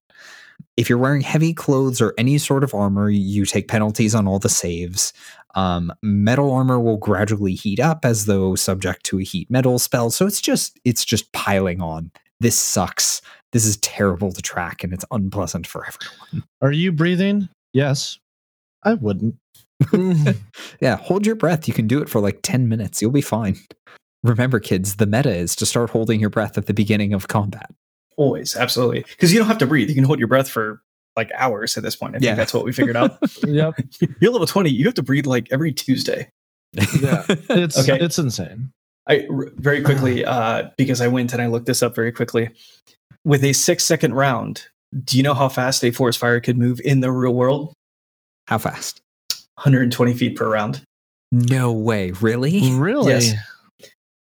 [0.77, 4.39] If you're wearing heavy clothes or any sort of armor, you take penalties on all
[4.39, 5.13] the saves.
[5.53, 10.09] Um, metal armor will gradually heat up as though subject to a heat metal spell.
[10.09, 12.11] So it's just it's just piling on.
[12.41, 13.21] This sucks.
[13.51, 16.47] This is terrible to track and it's unpleasant for everyone.
[16.61, 17.49] Are you breathing?
[17.71, 18.17] Yes.
[18.83, 19.35] I wouldn't.
[20.81, 21.67] Yeah, hold your breath.
[21.67, 23.01] You can do it for like 10 minutes.
[23.01, 23.57] You'll be fine.
[24.23, 27.69] Remember, kids, the meta is to start holding your breath at the beginning of combat.
[28.17, 29.01] Always, absolutely.
[29.01, 29.89] Because you don't have to breathe.
[29.89, 30.81] You can hold your breath for
[31.15, 32.11] like hours at this point.
[32.15, 32.35] I think Yeah.
[32.35, 33.17] that's what we figured out.
[33.47, 33.73] yep.
[34.19, 34.69] You're level 20.
[34.71, 36.29] You have to breathe like every Tuesday.
[36.73, 37.25] Yeah.
[37.29, 37.99] It's Okay.
[38.03, 38.71] it's insane.
[39.07, 42.49] I r- very quickly uh, because I went and I looked this up very quickly.
[43.25, 44.65] With a six second round,
[45.03, 47.73] do you know how fast a forest fire could move in the real world?
[48.47, 49.01] How fast?
[49.55, 50.81] 120 feet per round.
[51.31, 52.11] No way.
[52.11, 52.73] Really?
[52.73, 53.13] Really?
[53.13, 53.33] Yes.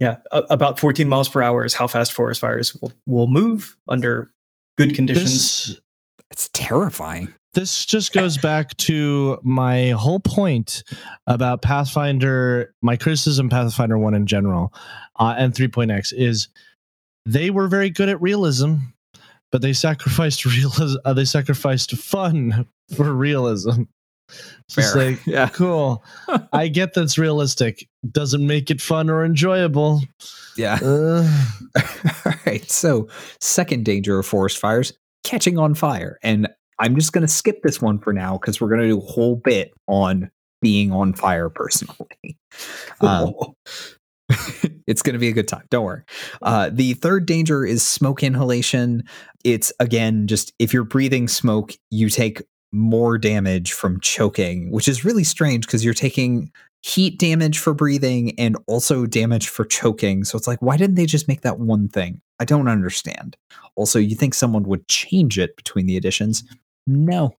[0.00, 3.76] Yeah, a- about 14 miles per hour is how fast forest fires will, will move
[3.88, 4.30] under
[4.76, 5.66] good conditions.
[5.66, 5.80] This
[6.30, 7.32] It's terrifying.
[7.54, 10.82] This just goes back to my whole point
[11.26, 14.72] about Pathfinder, my criticism of Pathfinder 1 in general,
[15.18, 16.48] uh, and 3.x is
[17.26, 18.74] they were very good at realism,
[19.50, 23.82] but they sacrificed realism, uh, they sacrificed fun for realism.
[24.68, 25.48] It's like, Yeah.
[25.48, 26.04] cool.
[26.52, 27.88] I get that's realistic.
[28.08, 30.02] Doesn't make it fun or enjoyable.
[30.56, 30.78] Yeah.
[30.80, 31.28] Uh,
[32.24, 32.70] All right.
[32.70, 33.08] So,
[33.40, 34.92] second danger of forest fires
[35.24, 36.18] catching on fire.
[36.22, 36.48] And
[36.80, 39.00] I'm just going to skip this one for now because we're going to do a
[39.00, 41.96] whole bit on being on fire personally.
[43.00, 43.32] Um,
[44.86, 45.64] it's going to be a good time.
[45.70, 46.02] Don't worry.
[46.42, 49.04] Uh, the third danger is smoke inhalation.
[49.44, 55.04] It's again just if you're breathing smoke, you take more damage from choking, which is
[55.04, 60.24] really strange because you're taking heat damage for breathing and also damage for choking.
[60.24, 62.20] So it's like, why didn't they just make that one thing?
[62.38, 63.36] I don't understand.
[63.76, 66.44] Also, you think someone would change it between the editions?
[66.90, 67.36] No.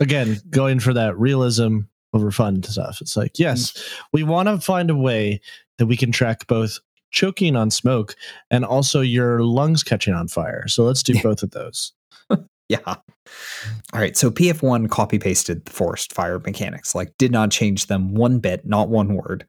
[0.00, 1.80] again, going for that realism
[2.12, 3.00] over fun stuff.
[3.00, 4.00] It's like, yes, mm.
[4.12, 5.40] we want to find a way
[5.78, 6.78] that we can track both
[7.10, 8.14] choking on smoke
[8.50, 10.66] and also your lungs catching on fire.
[10.68, 11.92] So let's do both of those.
[12.68, 12.78] Yeah.
[12.86, 14.16] All right.
[14.16, 18.64] So PF1 copy pasted the forest fire mechanics, like did not change them one bit,
[18.64, 19.46] not one word.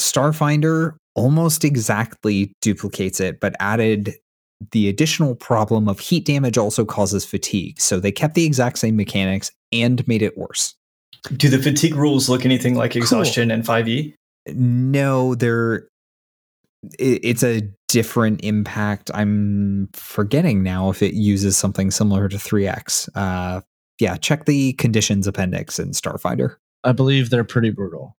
[0.00, 4.14] Starfinder almost exactly duplicates it, but added
[4.70, 7.80] the additional problem of heat damage also causes fatigue.
[7.80, 10.74] So they kept the exact same mechanics and made it worse.
[11.36, 14.14] Do the fatigue rules look anything like exhaustion and 5e?
[14.48, 15.88] No, they're
[16.98, 19.08] it's a different impact.
[19.14, 23.08] I'm forgetting now if it uses something similar to 3x.
[23.14, 23.60] Uh
[24.00, 26.56] yeah, check the conditions appendix in Starfinder.
[26.82, 28.16] I believe they're pretty brutal.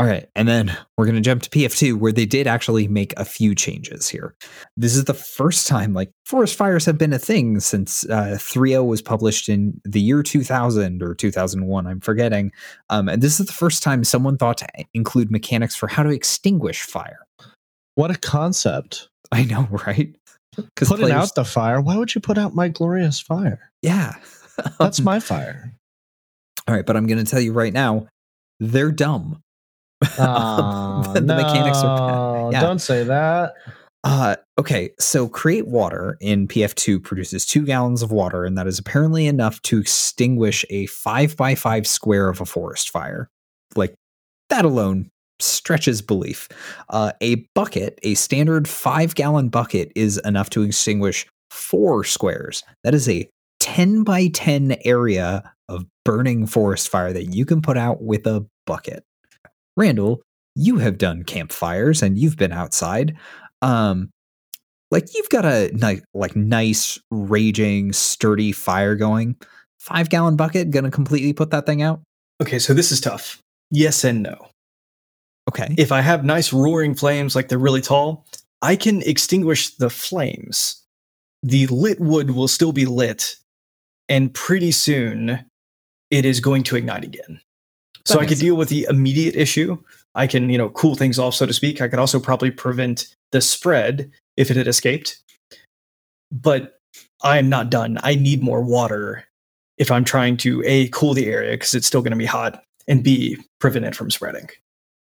[0.00, 3.12] All right, and then we're going to jump to PF2 where they did actually make
[3.18, 4.34] a few changes here.
[4.74, 8.86] This is the first time like forest fires have been a thing since uh 3.0
[8.86, 12.50] was published in the year 2000 or 2001, I'm forgetting.
[12.88, 16.08] Um and this is the first time someone thought to include mechanics for how to
[16.08, 17.26] extinguish fire.
[17.96, 19.10] What a concept.
[19.32, 20.16] I know, right?
[20.76, 21.78] Putting out the fire.
[21.82, 23.70] Why would you put out my glorious fire?
[23.82, 24.14] Yeah.
[24.78, 25.74] That's my fire.
[26.66, 28.08] All right, but I'm going to tell you right now,
[28.60, 29.42] they're dumb.
[30.02, 32.14] Aw, the mechanics are bad.
[32.14, 32.60] no, Yeah.
[32.60, 33.54] Don't say that.
[34.02, 38.78] Uh, okay, so create water in PF2 produces two gallons of water, and that is
[38.78, 43.28] apparently enough to extinguish a five by five square of a forest fire.
[43.76, 43.94] Like
[44.48, 46.48] that alone stretches belief.
[46.88, 52.62] Uh, a bucket, a standard five gallon bucket, is enough to extinguish four squares.
[52.84, 53.28] That is a
[53.60, 58.46] 10 by 10 area of burning forest fire that you can put out with a
[58.66, 59.04] bucket.
[59.76, 60.22] Randall,
[60.54, 63.16] you have done campfires and you've been outside
[63.62, 64.10] um
[64.90, 69.36] like you've got a ni- like nice raging sturdy fire going
[69.78, 72.00] five gallon bucket gonna completely put that thing out
[72.40, 73.38] Okay, so this is tough.
[73.70, 74.48] Yes and no.
[75.48, 78.24] okay If I have nice roaring flames like they're really tall,
[78.62, 80.82] I can extinguish the flames.
[81.42, 83.36] The lit wood will still be lit,
[84.08, 85.44] and pretty soon
[86.10, 87.40] it is going to ignite again.
[88.06, 89.78] So I could makes deal with the immediate issue.
[90.14, 91.80] I can, you know, cool things off, so to speak.
[91.80, 95.18] I could also probably prevent the spread if it had escaped.
[96.32, 96.78] But
[97.22, 97.98] I am not done.
[98.02, 99.24] I need more water
[99.78, 102.62] if I'm trying to A, cool the area because it's still going to be hot,
[102.86, 104.48] and B, prevent it from spreading.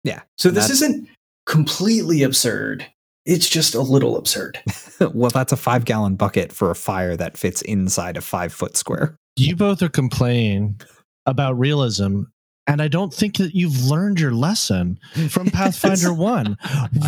[0.05, 0.21] Yeah.
[0.39, 1.09] So this isn't
[1.47, 2.87] completely absurd.
[3.27, 4.59] It's just a little absurd.
[5.15, 8.77] well, that's a five gallon bucket for a fire that fits inside a five foot
[8.77, 9.17] square.
[9.37, 10.81] You both are complaining
[11.27, 12.23] about realism,
[12.71, 16.57] and I don't think that you've learned your lesson from Pathfinder 1.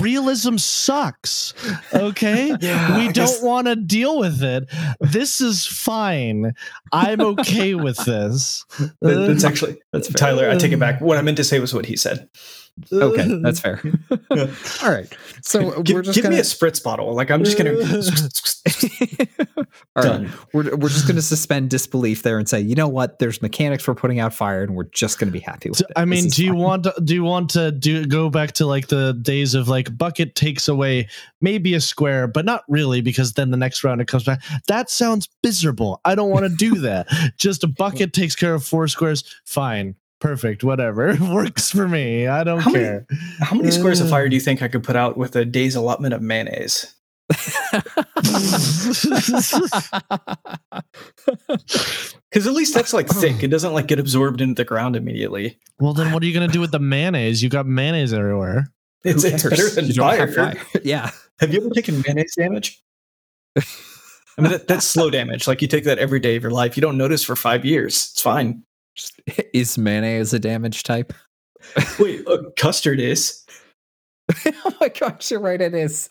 [0.00, 1.54] Realism sucks.
[1.94, 2.56] Okay?
[2.62, 4.68] Yeah, we don't want to deal with it.
[5.00, 6.54] This is fine.
[6.92, 8.64] I'm okay with this.
[9.00, 10.48] That- That's actually that's Tyler.
[10.50, 11.00] I take it um, back.
[11.00, 12.28] What I meant to say was what he said.
[12.92, 13.80] Okay, that's fair.
[14.30, 15.06] All right.
[15.42, 17.14] So Give, we're just give gonna me a spritz bottle.
[17.14, 17.72] Like I'm just gonna.
[19.96, 20.02] All right.
[20.04, 20.32] Done.
[20.52, 23.18] We're, we're just going to suspend disbelief there and say, you know what?
[23.18, 25.86] There's mechanics for putting out fire, and we're just going to be happy with it.
[25.96, 26.58] I mean, This is do you fine.
[26.60, 29.96] want to do you want to do go back to like the days of like
[29.96, 31.08] bucket takes away
[31.40, 34.42] maybe a square, but not really because then the next round it comes back.
[34.68, 36.00] That sounds miserable.
[36.04, 37.08] I don't want to do that.
[37.36, 39.24] Just a bucket takes care of four squares.
[39.44, 42.26] Fine, perfect, whatever works for me.
[42.28, 43.06] I don't How many- care.
[43.40, 44.36] How many squares of fire do uh.
[44.36, 46.94] you think I could put out with a day's allotment of mayonnaise?
[52.30, 53.42] Because at least that's like thick.
[53.42, 55.58] It doesn't like get absorbed into the ground immediately.
[55.78, 57.42] well, then what are you gonna do with the mayonnaise?
[57.42, 58.68] You got mayonnaise everywhere.
[59.04, 60.28] It's, Who it's better than You fire.
[60.32, 60.54] fire.
[60.82, 61.10] Yeah.
[61.40, 62.82] Have you ever taken mayonnaise damage?
[63.56, 63.62] I
[64.40, 65.46] mean, that, that's slow damage.
[65.46, 66.76] Like you take that every day of your life.
[66.76, 68.10] You don't notice for five years.
[68.12, 68.62] It's fine.
[69.54, 71.12] Is mayonnaise a damage type?
[71.98, 73.44] Wait, uh, custard is.
[74.46, 75.60] oh my gosh, you're right.
[75.60, 76.10] It is.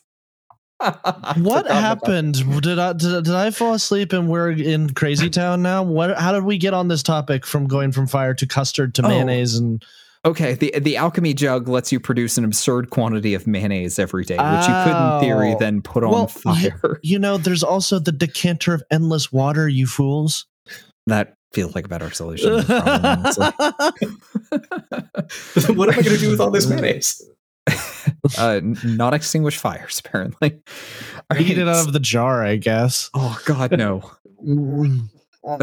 [1.38, 2.36] What happened?
[2.62, 5.84] Did I did, did I fall asleep and we're in Crazy Town now?
[5.84, 6.18] What?
[6.18, 9.10] How did we get on this topic from going from fire to custard to Oh.
[9.10, 9.84] mayonnaise and?
[10.24, 14.38] Okay, the the alchemy jug lets you produce an absurd quantity of mayonnaise every day,
[14.38, 15.60] which you could, in theory, Oh.
[15.60, 17.00] then put on Well, fire.
[17.04, 20.46] You know, there's also the decanter of endless water, you fools.
[21.08, 22.54] That feels like a better solution.
[22.54, 22.64] the
[25.54, 27.22] problem, what am I going to do with all this mayonnaise?
[28.38, 30.62] uh, not extinguish fires, apparently.
[31.30, 33.10] All Eat it out of the jar, I guess.
[33.14, 34.12] Oh God, no!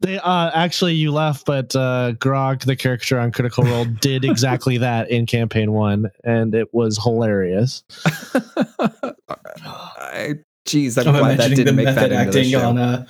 [0.00, 4.78] they uh actually you laugh, but uh Grog, the character on Critical Role, did exactly
[4.78, 7.82] that in campaign one, and it was hilarious.
[9.98, 12.50] I, geez, I'm, I'm glad that imagining the didn't make that method into the acting
[12.50, 12.68] show.
[12.68, 13.06] on uh,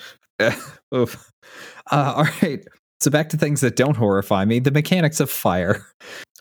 [0.95, 1.30] Oof.
[1.91, 2.67] Uh, all right.
[3.01, 5.87] So back to things that don't horrify me the mechanics of fire.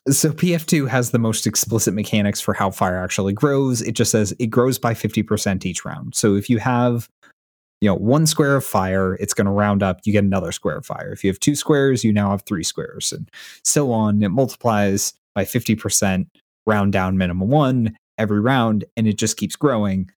[0.07, 3.81] So PF2 has the most explicit mechanics for how fire actually grows.
[3.81, 6.15] It just says it grows by 50% each round.
[6.15, 7.09] So if you have
[7.81, 10.77] you know one square of fire, it's going to round up, you get another square
[10.77, 11.11] of fire.
[11.11, 13.29] If you have two squares, you now have three squares and
[13.63, 14.23] so on.
[14.23, 16.27] It multiplies by 50%
[16.65, 20.09] round down minimum 1 every round and it just keeps growing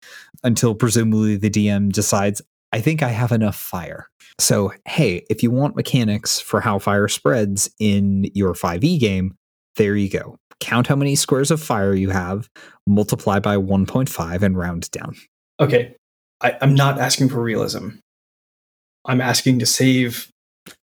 [0.43, 2.41] until presumably the DM decides
[2.73, 4.09] I think I have enough fire.
[4.39, 9.37] So, hey, if you want mechanics for how fire spreads in your 5e game,
[9.77, 10.37] there you go.
[10.61, 12.49] Count how many squares of fire you have,
[12.87, 15.15] multiply by 1.5, and round down.
[15.61, 15.95] okay.
[16.41, 17.91] I, I'm not asking for realism.
[19.05, 20.29] I'm asking to save,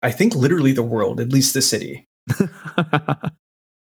[0.02, 2.06] I think, literally the world, at least the city.
[2.78, 3.30] I,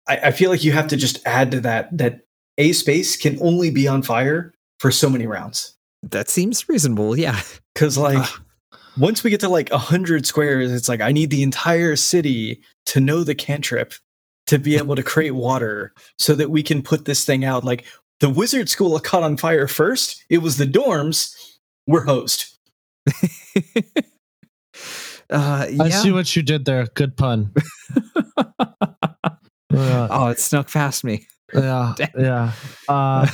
[0.09, 2.21] I feel like you have to just add to that that
[2.57, 5.75] a space can only be on fire for so many rounds.
[6.03, 7.41] that seems reasonable, yeah.
[7.77, 8.27] Because like
[8.97, 12.63] once we get to like a hundred squares, it's like I need the entire city
[12.87, 13.93] to know the cantrip
[14.47, 17.65] to be able to create water so that we can put this thing out.
[17.65, 17.85] Like
[18.21, 20.25] the wizard school caught on fire first.
[20.31, 21.37] It was the dorms.
[21.87, 22.59] We're host.
[25.29, 26.87] Uh, I see what you did there.
[26.95, 27.53] Good pun.
[29.73, 31.27] yeah, oh, it snuck past me.
[31.53, 32.11] yeah, Dang.
[32.17, 32.53] yeah.
[32.87, 33.27] Uh,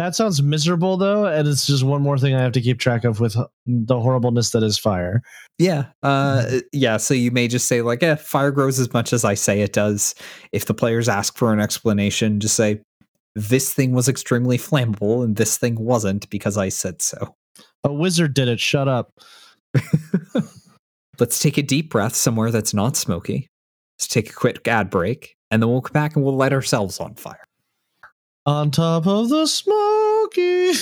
[0.00, 3.04] that sounds miserable though, and it's just one more thing I have to keep track
[3.04, 3.36] of with
[3.66, 5.20] the horribleness that is fire.
[5.58, 5.88] Yeah.
[6.02, 6.96] Uh, yeah.
[6.96, 9.74] So you may just say, like, eh, fire grows as much as I say it
[9.74, 10.14] does.
[10.52, 12.80] If the players ask for an explanation, just say,
[13.34, 17.34] this thing was extremely flammable and this thing wasn't because I said so.
[17.84, 18.58] A wizard did it.
[18.58, 19.10] Shut up.
[21.18, 23.48] Let's take a deep breath somewhere that's not smoky.
[23.98, 27.00] Let's take a quick ad break and then we'll come back and we'll light ourselves
[27.00, 27.44] on fire.
[28.46, 30.72] On top of the smoky.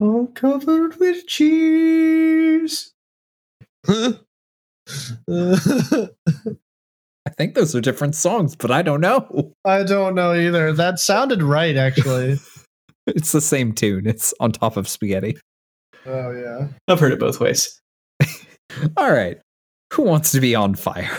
[0.00, 2.92] All covered with cheese.
[3.88, 4.10] I
[7.36, 9.52] think those are different songs, but I don't know.
[9.64, 10.72] I don't know either.
[10.72, 12.38] That sounded right, actually.
[13.08, 14.06] It's the same tune.
[14.06, 15.36] It's on top of spaghetti.
[16.06, 16.68] oh yeah.
[16.86, 17.80] I've heard it both ways.
[18.96, 19.38] All right.
[19.92, 21.10] Who wants to be on fire?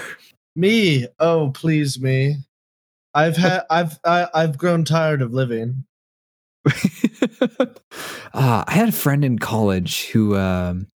[0.55, 1.07] Me.
[1.19, 2.37] Oh, please me.
[3.13, 5.85] I've had I've I, I've grown tired of living.
[7.45, 7.67] uh,
[8.33, 10.87] I had a friend in college who um,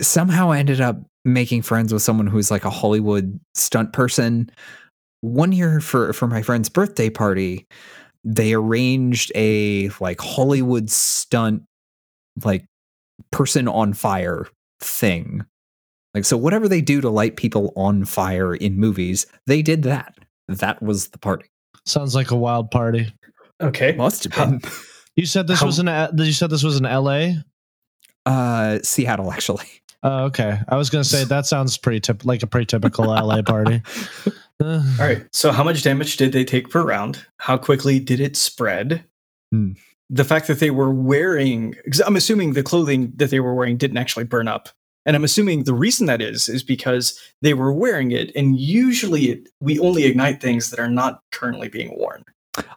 [0.00, 4.50] somehow ended up making friends with someone who's like a Hollywood stunt person.
[5.20, 7.66] One year for for my friend's birthday party,
[8.24, 11.62] they arranged a like Hollywood stunt
[12.44, 12.64] like
[13.30, 14.46] person on fire
[14.80, 15.44] thing.
[16.14, 20.14] Like so whatever they do to light people on fire in movies, they did that.
[20.48, 21.46] That was the party.
[21.86, 23.12] Sounds like a wild party.
[23.60, 23.92] Okay.
[23.92, 24.60] Must have How- been.
[25.14, 25.88] You said this How- was an.
[26.18, 27.36] you said this was in L.A.
[28.24, 29.66] Uh Seattle actually.
[30.02, 30.58] Oh, okay.
[30.68, 33.82] I was gonna say that sounds pretty tip- like a pretty typical LA party.
[34.60, 35.24] All right.
[35.32, 37.24] So, how much damage did they take per round?
[37.38, 39.04] How quickly did it spread?
[39.50, 39.72] Hmm.
[40.08, 43.76] The fact that they were wearing, because I'm assuming the clothing that they were wearing
[43.76, 44.68] didn't actually burn up.
[45.04, 48.30] And I'm assuming the reason that is, is because they were wearing it.
[48.36, 52.24] And usually it, we only ignite things that are not currently being worn.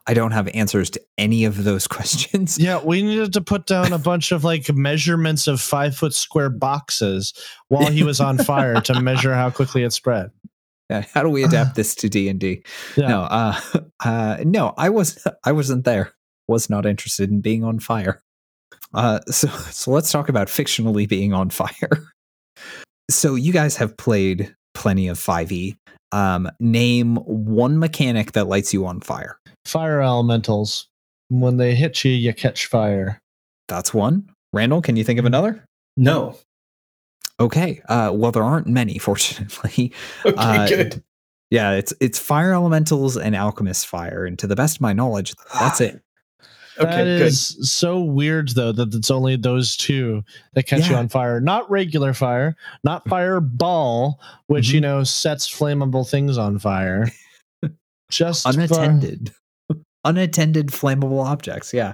[0.08, 2.58] I don't have answers to any of those questions.
[2.58, 6.50] Yeah, we needed to put down a bunch of like measurements of five foot square
[6.50, 7.34] boxes
[7.68, 10.32] while he was on fire to measure how quickly it spread.
[10.90, 12.64] Yeah, How do we adapt this to D and D?
[12.96, 13.60] No, uh,
[14.06, 16.14] uh, no, I was I wasn't there.
[16.48, 18.22] Was not interested in being on fire.
[18.94, 22.14] Uh, so so let's talk about fictionally being on fire.
[23.10, 25.76] So you guys have played plenty of Five E.
[26.12, 29.38] Um, name one mechanic that lights you on fire.
[29.66, 30.88] Fire elementals.
[31.30, 33.20] When they hit you, you catch fire.
[33.68, 34.30] That's one.
[34.54, 35.66] Randall, can you think of another?
[35.98, 36.38] No.
[37.40, 37.82] Okay.
[37.90, 39.92] Uh, well, there aren't many, fortunately.
[40.26, 41.04] Okay, Uh, good.
[41.52, 45.36] Yeah, it's it's fire elementals and alchemist fire, and to the best of my knowledge,
[45.54, 46.02] that's it.
[46.80, 47.34] Okay, that good.
[47.34, 50.24] so weird though that it's only those two
[50.54, 51.40] that catch you on fire.
[51.40, 54.84] Not regular fire, not fireball, which you Mhm.
[54.84, 57.10] know sets flammable things on fire.
[58.12, 59.34] Just for- unattended
[60.06, 61.94] unattended flammable objects yeah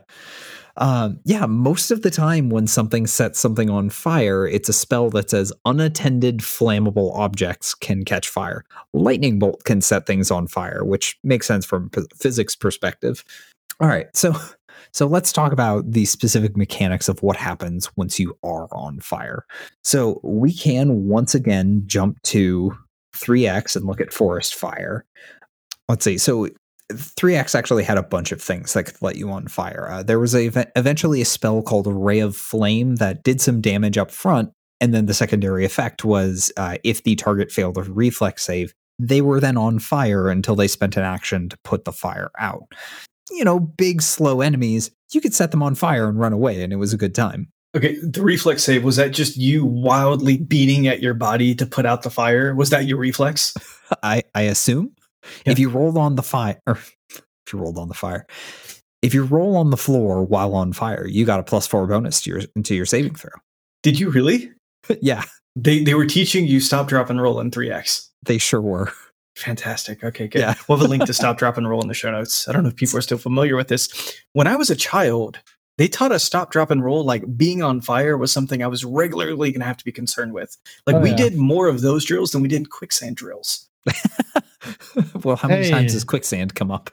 [0.75, 5.09] um yeah most of the time when something sets something on fire it's a spell
[5.09, 10.83] that says unattended flammable objects can catch fire lightning bolt can set things on fire
[10.83, 13.23] which makes sense from a physics perspective
[13.79, 14.35] all right so
[14.93, 19.45] so let's talk about the specific mechanics of what happens once you are on fire
[19.83, 22.75] so we can once again jump to
[23.15, 25.05] 3x and look at forest fire
[25.91, 26.17] let's see.
[26.17, 26.47] So
[26.91, 29.89] 3x actually had a bunch of things that could let you on fire.
[29.91, 33.97] Uh, there was a eventually a spell called Ray of Flame that did some damage
[33.97, 38.43] up front, and then the secondary effect was uh, if the target failed a reflex
[38.43, 42.31] save, they were then on fire until they spent an action to put the fire
[42.39, 42.63] out.
[43.31, 46.71] You know, big slow enemies, you could set them on fire and run away, and
[46.73, 47.49] it was a good time.
[47.75, 51.85] Okay, the reflex save was that just you wildly beating at your body to put
[51.85, 52.53] out the fire?
[52.53, 53.53] Was that your reflex?
[54.03, 54.91] I I assume
[55.45, 55.53] Yeah.
[55.53, 56.93] if you rolled on the fire, if
[57.53, 58.25] you rolled on the fire,
[59.01, 62.21] if you roll on the floor while on fire, you got a plus four bonus
[62.23, 63.31] to your to your saving throw.
[63.83, 64.51] Did you really?
[65.01, 65.23] yeah,
[65.55, 68.09] They they were teaching you stop, drop, and roll in 3x.
[68.25, 68.91] they sure were.
[69.41, 70.03] Fantastic.
[70.03, 70.39] Okay, good.
[70.39, 70.53] Yeah.
[70.67, 72.47] We'll have a link to stop, drop, and roll in the show notes.
[72.47, 73.89] I don't know if people are still familiar with this.
[74.33, 75.39] When I was a child,
[75.77, 77.03] they taught us stop, drop, and roll.
[77.03, 80.33] Like being on fire was something I was regularly going to have to be concerned
[80.33, 80.57] with.
[80.85, 81.15] Like Oh, we yeah.
[81.15, 83.67] did more of those drills than we did quicksand drills.
[85.23, 85.95] well, how many times Hey.
[85.95, 86.91] has quicksand come up?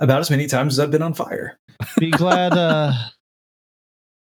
[0.00, 1.58] About as many times as I've been on fire.
[1.98, 2.92] be glad uh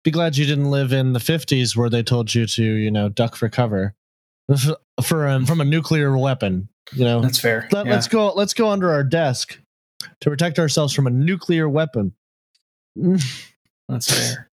[0.05, 3.09] be glad you didn't live in the 50s where they told you to you know
[3.09, 3.95] duck for cover F-
[5.03, 7.67] for um, from a nuclear weapon you know That's fair.
[7.73, 7.93] Let, Yeah.
[7.93, 9.59] let's go let's go under our desk
[10.21, 12.13] to protect ourselves from a nuclear weapon
[13.89, 14.51] That's fair.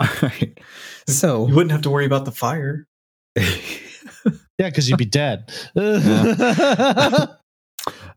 [0.00, 0.58] All right.
[1.08, 2.86] So You wouldn't have to worry about the fire.
[3.36, 3.50] yeah
[4.58, 5.50] because you'd be dead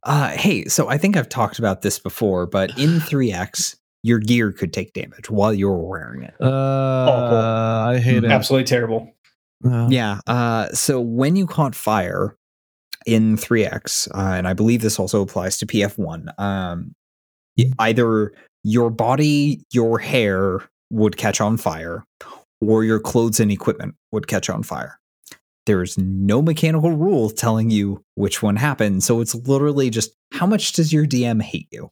[0.04, 4.52] Uh, hey, so I think I've talked about this before, but in 3X, your gear
[4.52, 6.36] could take damage while you're wearing it.
[6.40, 9.12] uh, i hate it Absolutely terrible.
[9.68, 10.20] Uh, Yeah.
[10.28, 12.38] Uh, so when you caught fire
[13.08, 16.94] in 3X, uh, and I believe this also applies to PF1, um,
[17.58, 18.32] y- either
[18.64, 20.60] your body, your hair
[20.92, 22.04] would catch on fire,
[22.62, 25.00] or your clothes and equipment would catch on fire.
[25.66, 29.04] There's no mechanical rule telling you which one happened.
[29.04, 31.90] So it's literally just how much does your DM hate you?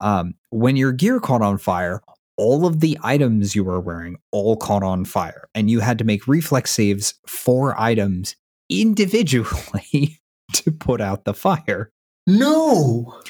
[0.00, 2.02] Um, when your gear caught on fire,
[2.36, 6.04] all of the items you were wearing all caught on fire, and you had to
[6.04, 8.34] make reflex saves for items
[8.70, 10.18] individually
[10.54, 11.90] to put out the fire.
[12.26, 13.20] No.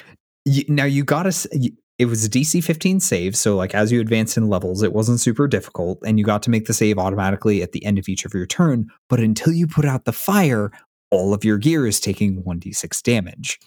[0.44, 1.70] You, now you got to.
[1.98, 5.20] It was a DC 15 save, so like as you advanced in levels, it wasn't
[5.20, 8.24] super difficult, and you got to make the save automatically at the end of each
[8.24, 8.86] of your turn.
[9.10, 10.70] But until you put out the fire,
[11.10, 13.58] all of your gear is taking 1d6 damage.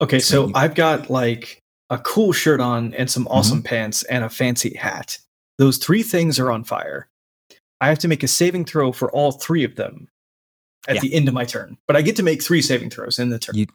[0.00, 4.24] Okay, so you- I've got like a cool shirt on and some awesome pants and
[4.24, 5.18] a fancy hat.
[5.58, 7.08] those three things are on fire.
[7.80, 10.08] I have to make a saving throw for all three of them
[10.88, 11.00] at Yeah.
[11.02, 11.78] the end of my turn.
[11.86, 13.54] But I get to make three saving throws in the turn.
[13.56, 13.66] You-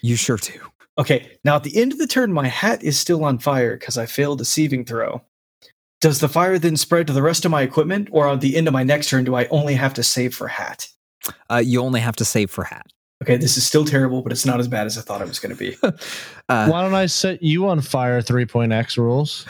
[0.00, 0.58] You sure do.
[0.98, 3.98] Okay, now at the end of the turn, my hat is still on fire because
[3.98, 5.22] I failed a saving throw.
[6.00, 8.66] Does the fire then spread to the rest of my equipment, or at the end
[8.66, 10.88] of my next turn, do I only have to save for hat?
[11.50, 12.92] Uh, you only have to save for hat.
[13.22, 15.38] Okay, this is still terrible, but it's not as bad as I thought it was
[15.38, 15.76] going to be.
[16.48, 18.22] Uh, Why don't I set you on fire?
[18.22, 19.44] Three point X rules.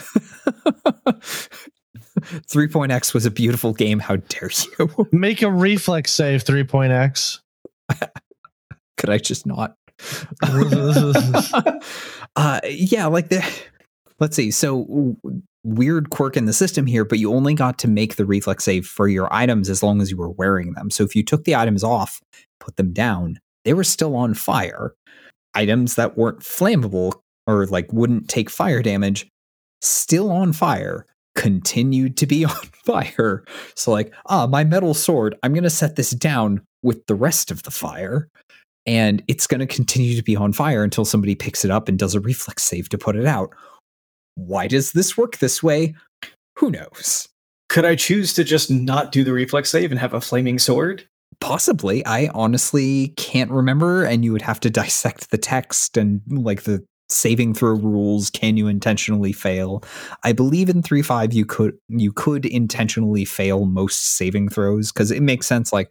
[2.48, 3.98] Three point X was a beautiful game.
[3.98, 4.48] How dare
[4.78, 5.06] you?
[5.12, 6.42] Make a reflex save.
[6.42, 7.42] Three point X.
[8.96, 9.76] Could I just not?
[12.36, 13.46] uh, yeah, like the.
[14.20, 14.50] Let's see.
[14.50, 15.18] So
[15.62, 18.86] weird quirk in the system here, but you only got to make the reflex save
[18.86, 20.88] for your items as long as you were wearing them.
[20.90, 22.22] So if you took the items off,
[22.58, 24.94] put them down, they were still on fire.
[25.54, 29.28] Items that weren't flammable or like wouldn't take fire damage,
[29.82, 31.04] still on fire,
[31.34, 32.54] continued to be on
[32.86, 33.44] fire.
[33.74, 37.64] So like, ah, my metal sword, I'm gonna set this down with the rest of
[37.64, 38.30] the fire
[38.86, 41.98] and it's going to continue to be on fire until somebody picks it up and
[41.98, 43.50] does a reflex save to put it out.
[44.36, 45.94] Why does this work this way?
[46.58, 47.28] Who knows?
[47.68, 51.04] Could I choose to just not do the reflex save and have a flaming sword?
[51.40, 52.04] Possibly.
[52.06, 56.84] I honestly can't remember, and you would have to dissect the text and like the
[57.08, 58.30] saving throw rules.
[58.30, 59.82] Can you intentionally fail?
[60.24, 65.10] I believe in three five you could you could intentionally fail most saving throws because
[65.10, 65.72] it makes sense.
[65.72, 65.90] Like,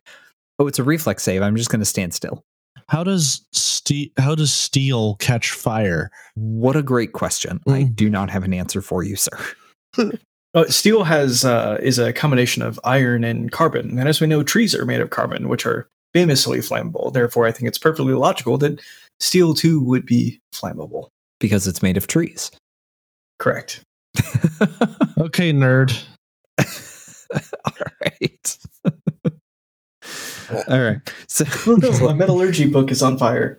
[0.59, 1.41] oh, it's a reflex save.
[1.41, 2.43] I'm just going to stand still.
[2.89, 4.09] How does steel?
[4.17, 6.11] How does steel catch fire?
[6.35, 7.61] What a great question.
[7.67, 7.95] I Mm.
[7.95, 9.37] do not have an answer for you, sir.
[10.55, 14.41] Uh, steel has uh, is a combination of iron and carbon, and as we know,
[14.41, 17.11] trees are made of carbon, which are famously flammable.
[17.11, 18.79] Therefore, I think it's perfectly logical that
[19.19, 21.09] steel too would be flammable.
[21.41, 22.49] because it's made of trees.
[23.37, 23.81] Correct.
[25.17, 26.03] Okay, nerd.
[27.65, 28.57] All right.
[30.69, 31.13] All right.
[31.27, 31.45] So,
[32.01, 33.57] My metallurgy book is on fire.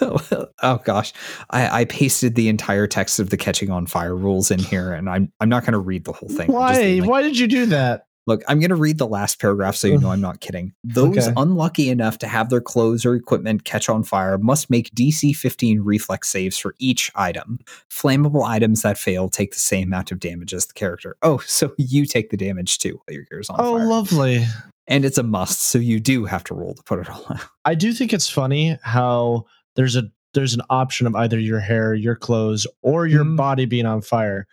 [0.62, 1.12] oh gosh,
[1.50, 5.08] I, I pasted the entire text of the catching on fire rules in here, and
[5.08, 6.50] I'm I'm not going to read the whole thing.
[6.52, 6.98] Why?
[7.00, 8.06] like- Why did you do that?
[8.26, 10.72] Look, I'm going to read the last paragraph so you know I'm not kidding.
[10.82, 11.32] Those Okay.
[11.36, 15.80] unlucky enough to have their clothes or equipment catch on fire must make DC 15
[15.82, 17.58] reflex saves for each item.
[17.90, 21.16] Flammable items that fail take the same amount of damage as the character.
[21.20, 23.86] Oh, so you take the damage too while your gear's on Oh, fire.
[23.88, 24.46] lovely.
[24.86, 27.40] and it's a must, so you do have to roll to put it all out.
[27.66, 29.44] I do think it's funny how
[29.76, 30.04] there's a
[30.34, 33.36] there's an option of either your hair, your clothes, or your Mhm.
[33.36, 34.46] body being on fire.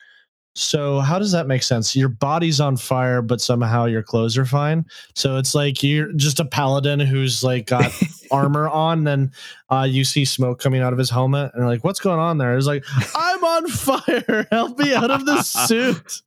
[0.54, 1.96] So how does that make sense?
[1.96, 4.86] Your body's on fire, but somehow your clothes are fine.
[5.16, 7.92] So it's like you're just a paladin who's like got
[8.32, 9.32] armor on, then
[9.70, 12.38] uh, you see smoke coming out of his helmet, and you're like, "What's going on
[12.38, 12.84] there?" It's like,
[13.16, 14.48] "I'm on fire!
[14.52, 16.22] Help me out of this suit!"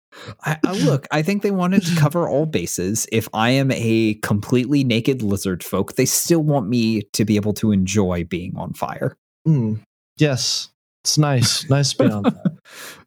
[0.44, 3.06] I, I look, I think they wanted to cover all bases.
[3.12, 7.54] If I am a completely naked lizard folk, they still want me to be able
[7.54, 9.16] to enjoy being on fire.
[9.44, 9.76] Hmm.
[10.16, 10.70] Yes,
[11.02, 12.56] it's nice, nice spin on that.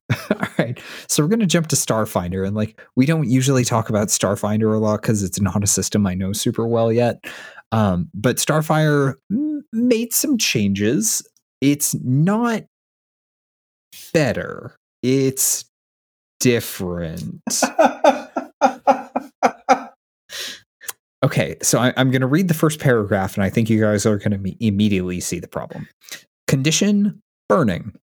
[0.32, 0.80] All right.
[1.08, 2.46] So we're going to jump to Starfinder.
[2.46, 6.06] And like, we don't usually talk about Starfinder a lot because it's not a system
[6.08, 7.24] I know super well yet.
[7.72, 11.28] Um, but Starfinder m- made some changes.
[11.60, 12.64] It's not
[14.14, 15.66] better, it's
[16.40, 17.42] different.
[21.24, 24.06] Okay, so I, I'm going to read the first paragraph, and I think you guys
[24.06, 25.88] are going to me- immediately see the problem.
[26.48, 27.94] Condition burning.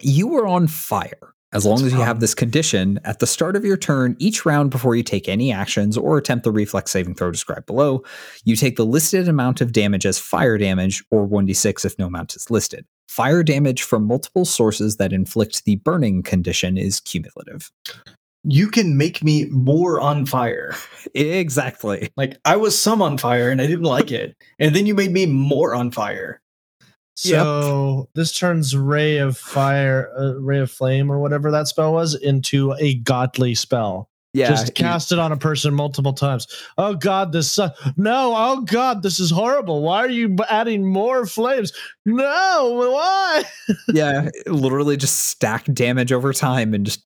[0.00, 1.34] You are on fire.
[1.52, 4.70] As long as you have this condition, at the start of your turn, each round
[4.70, 8.04] before you take any actions or attempt the reflex saving throw described below,
[8.44, 12.36] you take the listed amount of damage as fire damage, or 1d6 if no amount
[12.36, 12.84] is listed.
[13.08, 17.70] Fire damage from multiple sources that inflict the burning condition is cumulative.
[18.44, 20.74] You can make me more on fire.
[21.14, 22.10] Exactly.
[22.16, 25.10] Like I was some on fire and I didn't like it, and then you made
[25.10, 26.42] me more on fire.
[27.16, 32.14] So this turns ray of fire, uh, ray of flame, or whatever that spell was,
[32.14, 34.07] into a godly spell.
[34.34, 34.48] Yeah.
[34.48, 36.46] Just cast it on a person multiple times.
[36.76, 38.34] Oh God, this su- no.
[38.36, 39.82] Oh God, this is horrible.
[39.82, 41.72] Why are you adding more flames?
[42.04, 43.44] No, why?
[43.88, 47.04] yeah, literally just stack damage over time and just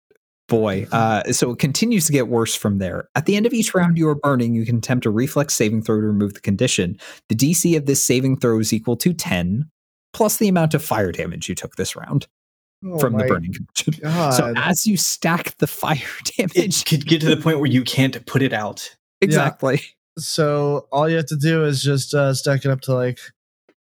[0.48, 0.86] boy.
[0.92, 3.08] Uh, so it continues to get worse from there.
[3.14, 5.82] At the end of each round you are burning, you can attempt a reflex saving
[5.82, 6.98] throw to remove the condition.
[7.28, 9.70] The DC of this saving throw is equal to 10
[10.12, 12.26] plus the amount of fire damage you took this round
[12.98, 13.94] from the burning condition.
[14.32, 15.96] So as you stack the fire
[16.38, 18.94] It damage, could get to the point where you can't put it out.
[19.20, 19.80] exactly.
[20.18, 23.18] so all you have to do is just uh, stack it up to like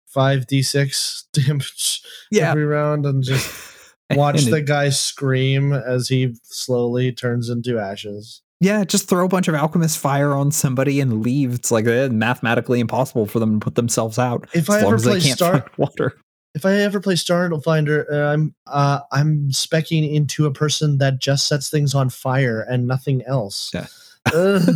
[0.07, 2.51] five d six damage Yeah.
[2.51, 3.64] every round, and just
[4.12, 8.40] Watch And the it- guy scream as he slowly turns into ashes.
[8.61, 11.55] yeah, just throw a bunch of alchemist fire on somebody and leave.
[11.55, 14.86] It's like eh, mathematically impossible for them to put themselves out If as I long
[14.86, 16.14] ever as they play can't Star, find water.
[16.57, 21.46] If I ever play Starfinder, uh, I'm uh, I'm specking into a person that just
[21.46, 23.70] sets things on fire and nothing else.
[23.72, 23.86] Yeah.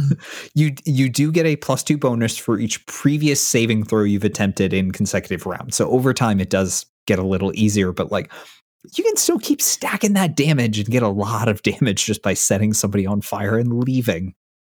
[0.55, 4.73] You you do get a plus two bonus for each previous saving throw you've attempted
[4.73, 5.75] in consecutive rounds.
[5.75, 8.31] So over time, it does get a little easier, but like
[8.97, 12.35] you can still keep stacking that damage and get a lot of damage just by
[12.35, 14.35] setting somebody on fire and leaving.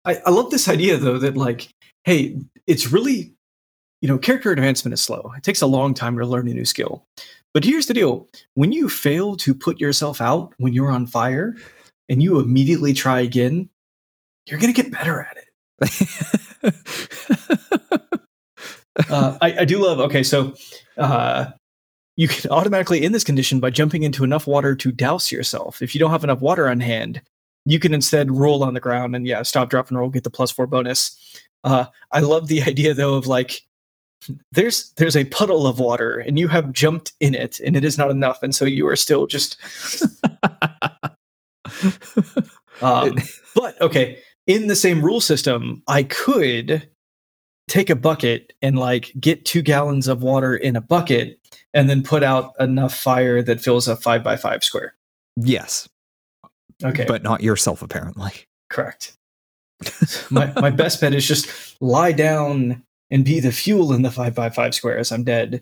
[0.05, 1.69] I, I love this idea though that like,
[2.05, 2.37] hey,
[2.67, 3.35] it's really,
[4.01, 5.33] you know, character advancement is slow.
[5.37, 7.07] It takes a long time to learn a new skill.
[7.53, 11.55] But here's the deal: when you fail to put yourself out when you're on fire,
[12.09, 13.69] and you immediately try again,
[14.47, 15.47] you're gonna get better at it.
[19.11, 20.01] uh, I, I do love.
[20.01, 20.55] Okay, so
[20.99, 21.47] uh,
[22.17, 25.81] you can automatically end this condition by jumping into enough water to douse yourself.
[25.81, 27.23] If you don't have enough water on hand,
[27.65, 30.31] you can instead roll on the ground and yeah, stop, drop, and roll, get the
[30.31, 31.17] plus four bonus.
[31.65, 33.63] Uh, I love the idea though of like
[34.53, 37.99] there's there's a puddle of water and you have jumped in it and it is
[37.99, 38.43] not enough.
[38.43, 39.57] And so you are still just
[42.83, 43.17] um,
[43.55, 46.89] but okay in the same rule system i could
[47.71, 51.39] take a bucket and like get two gallons of water in a bucket
[51.73, 54.95] and then put out enough fire that fills a five by five square.
[55.37, 55.89] Yes,
[56.83, 57.05] okay.
[57.07, 58.33] But not yourself apparently.
[58.69, 59.17] correct.
[60.31, 64.35] My, my best bet is just lie down and be the fuel in the five
[64.35, 65.61] by five squares i'm dead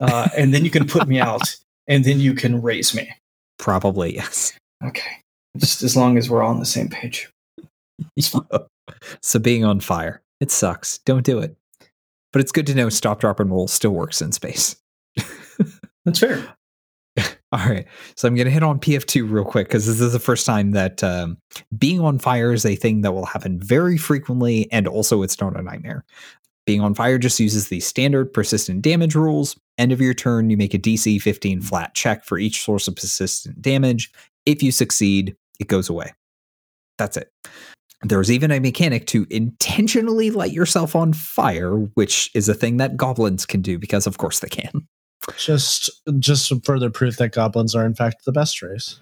[0.00, 1.56] uh, and then you can put me out
[1.88, 3.10] and then you can raise me
[3.58, 4.52] Probably yes.
[4.84, 5.22] okay
[5.56, 7.30] just as long as we're all on the same page
[9.22, 10.98] So being on fire, it sucks.
[10.98, 11.56] Don't do it.
[12.32, 14.76] But it's good to know stop, drop, and roll still works in space.
[16.04, 16.46] that's fair
[17.52, 17.86] All right.
[18.16, 20.72] So I'm going to hit on PF2 real quick because this is the first time
[20.72, 21.38] that um,
[21.78, 24.70] being on fire is a thing that will happen very frequently.
[24.70, 26.04] And also, it's not a nightmare.
[26.66, 29.56] Being on fire just uses the standard persistent damage rules.
[29.78, 32.96] End of your turn, you make a DC 15 flat check for each source of
[32.96, 34.12] persistent damage.
[34.44, 36.12] If you succeed, it goes away.
[36.98, 37.30] That's it.
[38.02, 42.96] There's even a mechanic to intentionally light yourself on fire, which is a thing that
[42.96, 44.86] goblins can do because, of course, they can.
[45.36, 49.00] just just further proof that goblins are in fact the best race.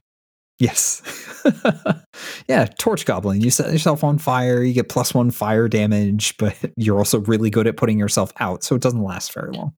[0.58, 1.02] Yes.
[2.48, 3.40] yeah, torch goblin.
[3.40, 7.50] You set yourself on fire, you get plus one fire damage, but you're also really
[7.50, 9.74] good at putting yourself out, so it doesn't last very long.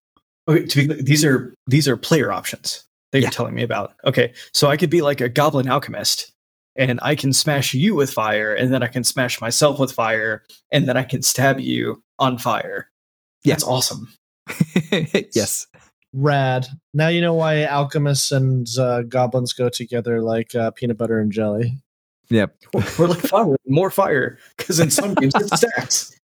[0.49, 3.25] okay to be these are these are player options that Yeah.
[3.27, 6.33] you're telling me about okay so i could be like a goblin alchemist
[6.77, 10.43] and i can smash you with fire and then i can smash myself with fire
[10.71, 12.91] and then i can stab you on fire
[13.45, 13.55] Yeah.
[13.55, 14.09] that's awesome
[15.35, 15.67] yes.
[16.17, 16.67] Rad.
[16.95, 21.31] Now you know why alchemists and uh, goblins go together like uh, peanut butter and
[21.31, 21.77] jelly.
[22.31, 22.57] Yep.
[22.99, 26.19] we're like fire more fire because in some games it stacks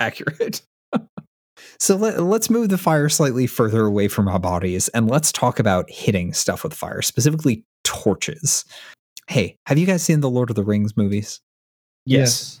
[0.00, 0.62] Accurate.
[1.78, 5.58] so let, let's move the fire slightly further away from our bodies and let's talk
[5.58, 8.64] about hitting stuff with fire, specifically torches.
[9.28, 11.40] Hey, have you guys seen the Lord of the Rings movies?
[12.04, 12.60] yes,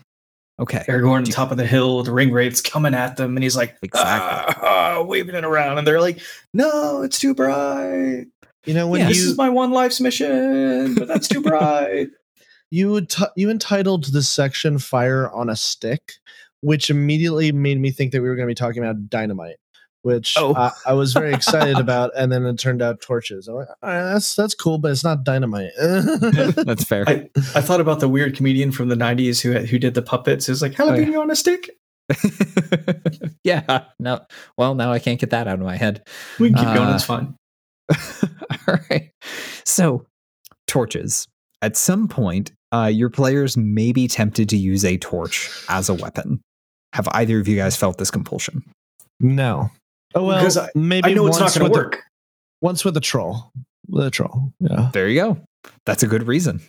[0.58, 0.84] Okay.
[0.88, 3.76] aragorn on top of the hill the ring wraiths coming at them and he's like
[3.82, 4.54] Exactly.
[4.62, 6.18] "Ah," waving it around and they're like
[6.54, 8.26] no it's too bright
[8.64, 12.08] You know when Yeah, this is my one life's mission, but that's too bright.
[12.70, 16.14] you would t- you entitled this section "Fire on a Stick,"
[16.62, 19.56] which immediately made me think that we were going to be talking about dynamite,
[20.06, 20.54] which Oh.
[20.54, 23.48] I, I was very excited about, and then it turned out torches.
[23.48, 25.72] I'm like, "All right, that's that's cool, but it's not dynamite.
[25.80, 27.02] That's fair.
[27.08, 30.48] I, I thought about the weird comedian from the '90s who who did the puppets.
[30.48, 31.18] It was like jalapeno yeah.
[31.18, 31.70] on a stick.
[33.44, 33.84] yeah.
[33.98, 34.20] No.
[34.56, 36.06] Well, now I can't get that out of my head.
[36.38, 36.88] We can keep going.
[36.88, 37.34] Uh, It's fine.
[38.68, 39.10] All right.
[39.64, 40.06] So,
[40.68, 41.26] torches.
[41.62, 45.94] At some point, uh, your players may be tempted to use a torch as a
[45.94, 46.40] weapon.
[46.92, 48.62] Have either of you guys felt this compulsion?
[49.20, 49.70] no.
[50.16, 52.02] Oh well, Because I- maybe I know it's not once going to with the- work.
[52.62, 53.52] once with a troll,
[53.88, 54.52] with a troll.
[54.60, 54.90] Yeah.
[54.92, 55.38] There you go.
[55.84, 56.60] That's a good reason.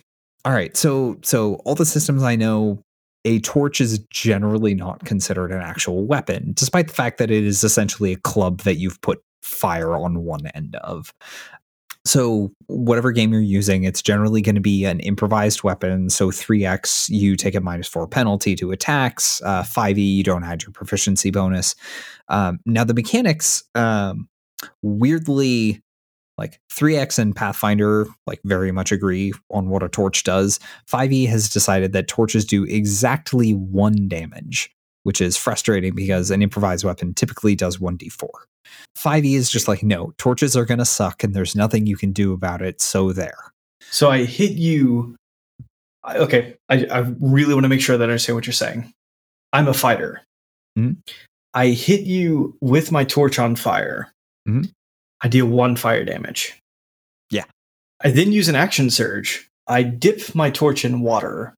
[0.44, 0.76] All right.
[0.76, 2.80] So, so all the systems I know,
[3.24, 7.64] a torch is generally not considered an actual weapon, despite the fact that it is
[7.64, 11.12] essentially a club that you've put fire on one end of.
[12.08, 16.08] So, whatever game you're using, it's generally going to be an improvised weapon.
[16.08, 19.42] So, 3x, you take a minus four penalty to attacks.
[19.42, 21.76] Uh, 5e, you don't add your proficiency bonus.
[22.28, 24.26] Um, now, the mechanics, um,
[24.80, 25.82] weirdly,
[26.38, 30.58] like 3x and Pathfinder, like very much agree on what a torch does.
[30.90, 36.86] 5e has decided that torches do exactly one damage, which is frustrating because an improvised
[36.86, 38.28] weapon typically does 1d4.
[38.96, 42.12] 5e is just like, no, torches are going to suck and there's nothing you can
[42.12, 43.52] do about it, so there.
[43.90, 45.14] So I hit you.
[46.04, 48.92] I- Okay, I, I really want to make sure that I understand what you're saying.
[49.52, 50.22] I'm a fighter.
[50.78, 50.96] Mhm.
[51.54, 54.12] I hit you with my torch on fire.
[54.48, 54.70] Mhm.
[55.20, 56.58] I deal one fire damage.
[57.30, 57.44] Yeah.
[58.02, 59.48] I then use an action surge.
[59.66, 61.54] I dip my torch in water.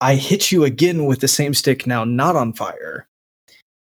[0.00, 3.06] I hit you again with the same stick, now not on fire.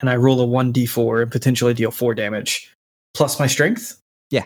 [0.00, 2.72] And I roll a 1d4 and potentially deal 4 damage.
[3.14, 4.00] Plus my strength?
[4.30, 4.44] Yeah.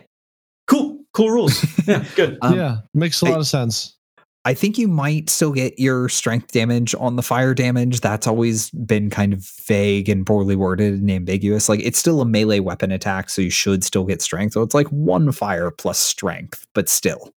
[0.66, 0.98] Cool.
[1.12, 1.64] Cool rules.
[1.86, 2.38] yeah, good.
[2.40, 3.96] Um, yeah, makes a lot of sense.
[4.44, 8.00] I think you might still get your strength damage on the fire damage.
[8.00, 11.68] That's always been kind of vague and poorly worded and ambiguous.
[11.68, 14.54] Like it's still a melee weapon attack, so you should still get strength.
[14.54, 17.30] So it's like one fire plus strength, but still,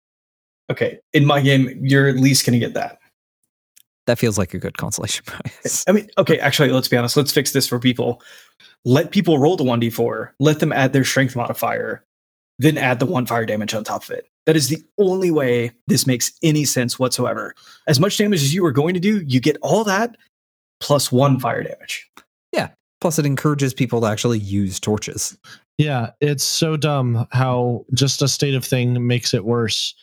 [0.70, 3.00] Okay, in my game, you're at least going to get that.
[4.06, 5.84] That feels like a good consolation prize.
[5.88, 7.18] I mean, okay, actually, let's be honest.
[7.18, 8.22] Let's fix this for people.
[8.86, 12.04] Let people roll the 1d4, let them add their strength modifier,
[12.60, 14.28] then add the one fire damage on top of it.
[14.46, 17.56] That is the only way this makes any sense whatsoever.
[17.88, 20.18] As much damage as you are going to do, you get all that
[20.82, 22.10] plus one fire damage.
[22.52, 22.70] Yeah.
[23.00, 25.38] Plus, it encourages people to actually use torches.
[25.78, 29.96] Yeah, it's so dumb how just a state of thing makes it worse.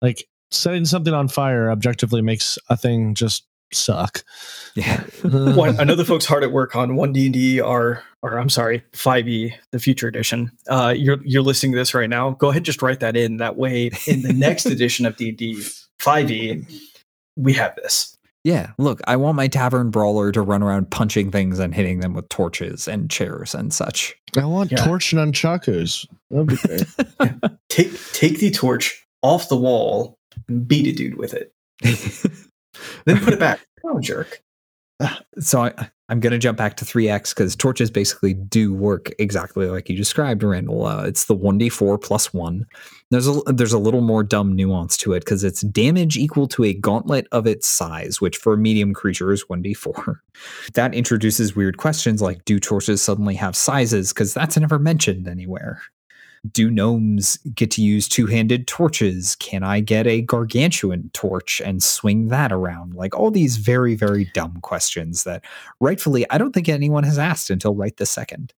[0.00, 4.22] Like setting something on fire objectively makes a thing just suck.
[4.74, 5.02] Yeah.
[5.22, 8.38] One, I know the folks hard at work on one D and D are, or
[8.38, 10.50] I'm sorry, five E, the future edition.
[10.68, 12.30] Uh, you're you're listening to this right now.
[12.30, 13.38] Go ahead, just write that in.
[13.38, 15.62] That way, in the next edition of D and D
[15.98, 16.64] five E,
[17.36, 18.14] we have this.
[18.44, 22.14] Yeah, look, I want my tavern brawler to run around punching things and hitting them
[22.14, 24.14] with torches and chairs and such.
[24.38, 24.78] I want Yeah.
[24.84, 26.06] torch and unchakus.
[26.30, 27.50] That'd be great.
[27.68, 30.16] Take take the torch off the wall,
[30.46, 31.52] and beat a dude with it,
[33.08, 33.66] then put it back.
[33.84, 34.42] Oh, jerk!
[35.38, 39.66] so I, I'm going to jump back to 3x because torches basically do work exactly
[39.66, 40.86] like you described, Randall.
[40.86, 42.66] Uh, it's the 1d4 plus 1.
[43.10, 46.64] There's a, there's a little more dumb nuance to it because it's damage equal to
[46.64, 50.16] a gauntlet of its size, which for a medium creature is 1d4.
[50.74, 54.12] That introduces weird questions like do torches suddenly have sizes?
[54.12, 55.82] Because that's never mentioned anywhere.
[56.50, 59.36] Do gnomes get to use two handed torches?
[59.36, 62.94] Can I get a gargantuan torch and swing that around?
[62.94, 65.44] Like all these very, very dumb questions that
[65.80, 68.52] rightfully I don't think anyone has asked until right this second.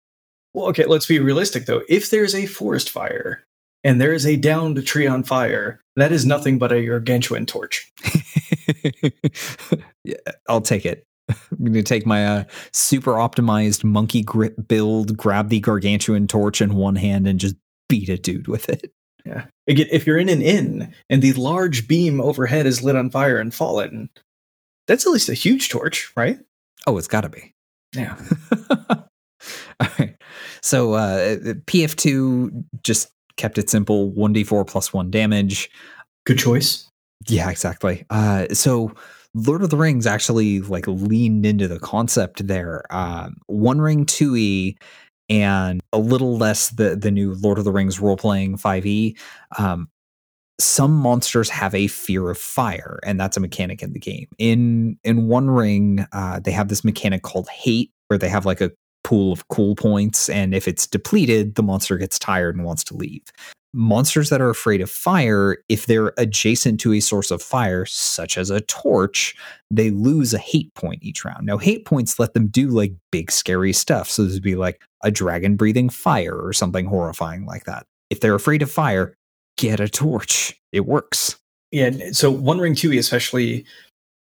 [0.54, 1.84] Well, okay, let's be realistic though.
[1.88, 3.44] If there's a forest fire
[3.84, 7.92] and there is a downed tree on fire, that is nothing but a gargantuan torch.
[10.04, 10.16] yeah,
[10.48, 11.06] I'll take it.
[11.30, 16.62] I'm going to take my uh, super optimized monkey grip build, grab the gargantuan torch
[16.62, 17.56] in one hand, and just
[17.90, 18.94] beat a dude with it.
[19.26, 19.46] Yeah.
[19.68, 23.38] Again, if you're in an inn and the large beam overhead is lit on fire
[23.38, 24.10] and fallen,
[24.88, 26.40] that's at least a huge torch, right?
[26.88, 27.54] Oh, it's got to be.
[27.94, 28.16] Yeah.
[29.80, 30.16] All right.
[30.62, 31.36] So uh,
[31.68, 35.70] PF2 just kept it simple 1d4 plus 1 damage.
[36.26, 36.90] Good choice.
[37.28, 38.06] Yeah, exactly.
[38.10, 38.94] Uh, so
[39.34, 42.84] Lord of the Rings actually like leaned into the concept there.
[42.90, 44.78] Um, One Ring 2e
[45.30, 49.18] and a little less the the new Lord of the Rings role playing 5e.
[49.58, 49.90] Um,
[50.60, 54.28] some monsters have a fear of fire, and that's a mechanic in the game.
[54.38, 58.62] In in One Ring, uh, they have this mechanic called hate, where they have like
[58.62, 58.72] a
[59.04, 62.96] pool of cool points, and if it's depleted, the monster gets tired and wants to
[62.96, 63.24] leave
[63.74, 68.38] monsters that are afraid of fire, if they're adjacent to a source of fire, such
[68.38, 69.36] as a torch,
[69.70, 71.46] they lose a hate point each round.
[71.46, 74.10] Now, hate points let them do like big, scary stuff.
[74.10, 77.86] So this would be like a dragon breathing fire or something horrifying like that.
[78.10, 79.16] If they're afraid of fire,
[79.58, 80.60] get a torch.
[80.72, 81.38] It works.
[81.72, 81.92] Yeah.
[82.12, 83.66] So One Ring 2e, especially,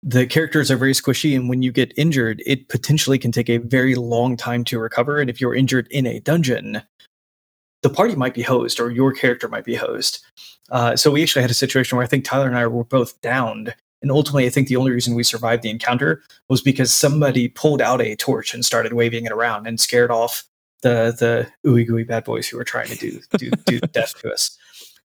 [0.02, 3.58] the characters are very squishy, and when you get injured, it potentially can take a
[3.58, 5.18] very long time to recover.
[5.18, 6.82] And if you're injured in a dungeon,
[7.82, 10.24] the party might be hosed or your character might be hosed.
[10.70, 13.20] Uh, so we actually had a situation where I think Tyler and I were both
[13.20, 13.74] downed.
[14.02, 17.82] And ultimately, I think the only reason we survived the encounter was because somebody pulled
[17.82, 20.44] out a torch and started waving it around and scared off
[20.82, 24.32] the the ooey gooey bad boys who were trying to do do, do death to
[24.32, 24.56] us.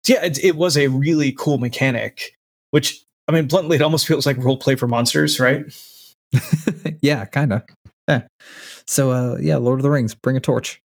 [0.05, 2.37] So yeah, it, it was a really cool mechanic,
[2.71, 5.65] which I mean, bluntly, it almost feels like role play for monsters, right?
[7.01, 7.63] yeah, kind of.
[8.09, 8.23] Yeah.
[8.87, 10.81] So, uh, yeah, Lord of the Rings, bring a torch.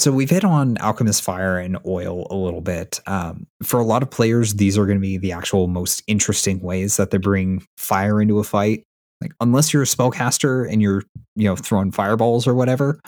[0.00, 3.00] So we've hit on alchemist fire and oil a little bit.
[3.06, 6.58] Um, for a lot of players, these are going to be the actual most interesting
[6.60, 8.84] ways that they bring fire into a fight.
[9.20, 11.02] Like unless you're a spellcaster and you're
[11.36, 12.98] you know throwing fireballs or whatever,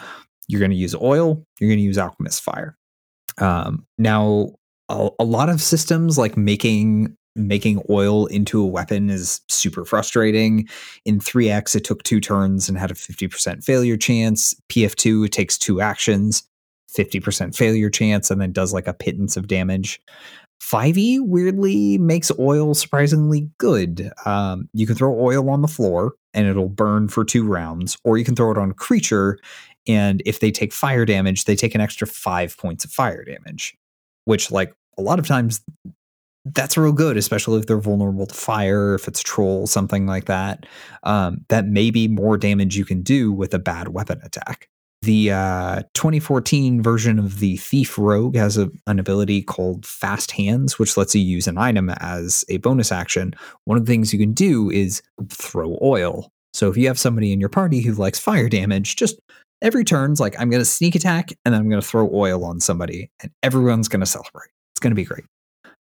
[0.49, 1.43] you're going to use oil.
[1.59, 2.77] You're going to use alchemist fire.
[3.39, 4.51] Um, now,
[4.91, 10.69] a, a lot of systems like making making oil into a weapon is super frustrating.
[11.07, 14.55] In 3x, it took two turns and had a 50% failure chance.
[14.71, 16.43] PF2, it takes two actions,
[16.97, 20.01] 50% failure chance, and then does like a pittance of damage.
[20.63, 24.13] 5e weirdly makes oil surprisingly good.
[24.25, 28.17] Um, you can throw oil on the floor and it'll burn for two rounds, or
[28.17, 29.39] you can throw it on a creature,
[29.87, 33.77] and if they take fire damage, they take an extra five points of fire damage,
[34.25, 35.61] which, like, a lot of times
[36.45, 40.67] that's real good, especially if they're vulnerable to fire, if it's troll, something like that.
[41.03, 44.69] Um, that may be more damage you can do with a bad weapon attack.
[45.03, 50.79] The uh, 2014 version of the Thief Rogue has a, an ability called Fast Hands,
[50.79, 53.35] which lets you use an item as a bonus action.
[53.65, 56.31] One of the things you can do is throw oil.
[56.55, 59.19] So if you have somebody in your party who likes fire damage, just
[59.61, 62.45] every turn's like, I'm going to sneak attack and then I'm going to throw oil
[62.45, 64.51] on somebody, and everyone's going to celebrate.
[64.73, 65.25] It's going to be great.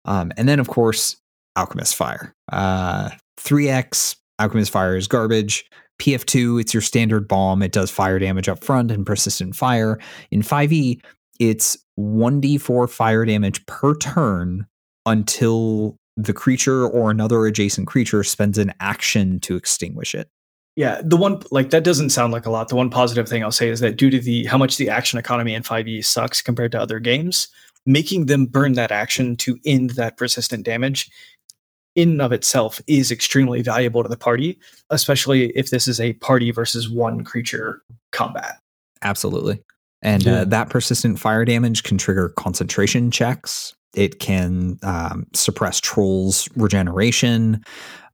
[0.06, 1.18] Um, and then, of course,
[1.58, 2.34] Alchemist Fire.
[2.52, 5.66] Uh, 3x Alchemist Fire is garbage.
[6.00, 7.62] PF2, it's your standard bomb.
[7.62, 10.00] It does fire damage up front and persistent fire.
[10.32, 11.02] In 5e,
[11.40, 14.66] it's 1d4 fire damage per turn
[15.06, 20.30] until the creature or another adjacent creature spends an action to extinguish it.
[20.76, 22.70] Yeah, the one like that doesn't sound like a lot.
[22.70, 25.20] The one positive thing I'll say is that due to the how much the action
[25.20, 27.50] economy in 5e sucks compared to other games,
[27.86, 31.10] making them burn that action to end that persistent damage
[31.96, 34.60] in and of itself is extremely valuable to the party,
[34.90, 37.82] especially if this is a party versus one creature
[38.12, 38.58] combat.
[39.02, 39.62] Absolutely.
[40.02, 40.42] And Yeah.
[40.42, 43.74] uh, that persistent fire damage can trigger concentration checks.
[43.96, 47.64] It can um, suppress trolls' regeneration,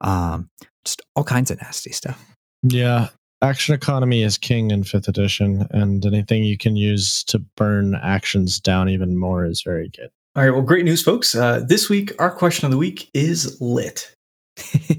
[0.02, 0.50] um,
[0.86, 2.24] just all kinds of nasty stuff.
[2.64, 3.10] Yeah.
[3.42, 8.60] Action economy is king in fifth edition, and anything you can use to burn actions
[8.60, 10.10] down even more is very good.
[10.36, 11.34] All right, well, great news, folks.
[11.34, 14.14] Uh, this week, our question of the week is lit.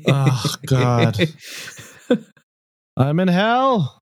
[0.09, 1.19] Oh, God.
[2.97, 3.99] I'm in hell.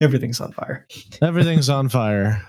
[0.00, 0.88] Everything's on fire.
[1.22, 2.44] Everything's on fire.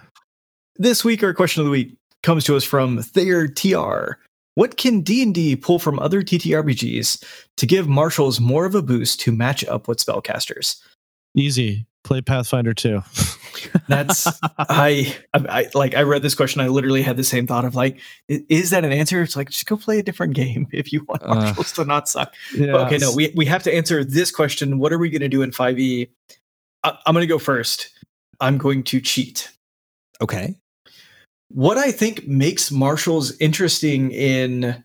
[0.78, 4.14] This week, our question of the week comes to us from Thayer TR.
[4.56, 7.24] What can D&D pull from other TTRPGs
[7.58, 10.82] to give martials more of a boost to match up with spellcasters?
[11.36, 11.86] Easy.
[12.04, 13.02] Play Pathfinder 2.
[13.88, 14.28] That's
[14.58, 17.76] I, I I like I read this question I literally had the same thought of
[17.76, 19.22] like is that an answer?
[19.22, 21.36] It's like just go play a different game if you want Uh.
[21.36, 22.34] martials to not suck.
[22.56, 22.76] Yeah.
[22.78, 24.80] Okay, no, we we have to answer this question.
[24.80, 26.10] What are we going to do in 5e?
[26.84, 27.90] I, I'm going to go first.
[28.42, 29.50] I'm going to cheat.
[30.22, 30.56] okay.
[31.50, 34.84] what I think makes martials interesting in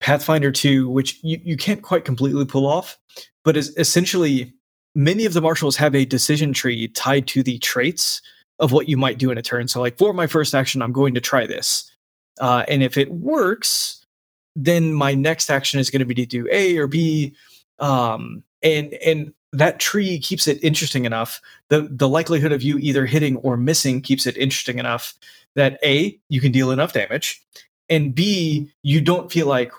[0.00, 2.96] Pathfinder 2, which you, you can't quite completely pull off,
[3.44, 4.54] but is essentially
[4.96, 8.22] many of the martials have a decision tree tied to the traits
[8.58, 9.68] of what you might do in a turn.
[9.68, 11.90] So, like for my first action, I'm going to try this.
[12.40, 14.04] Uh, and if it works,
[14.56, 17.34] then my next action is going to be to do A or B.
[17.78, 21.40] Um, and and that tree keeps it interesting enough.
[21.68, 25.14] The the likelihood of you either hitting or missing keeps it interesting enough
[25.54, 27.42] that A, you can deal enough damage,
[27.88, 29.72] and B, you don't feel like,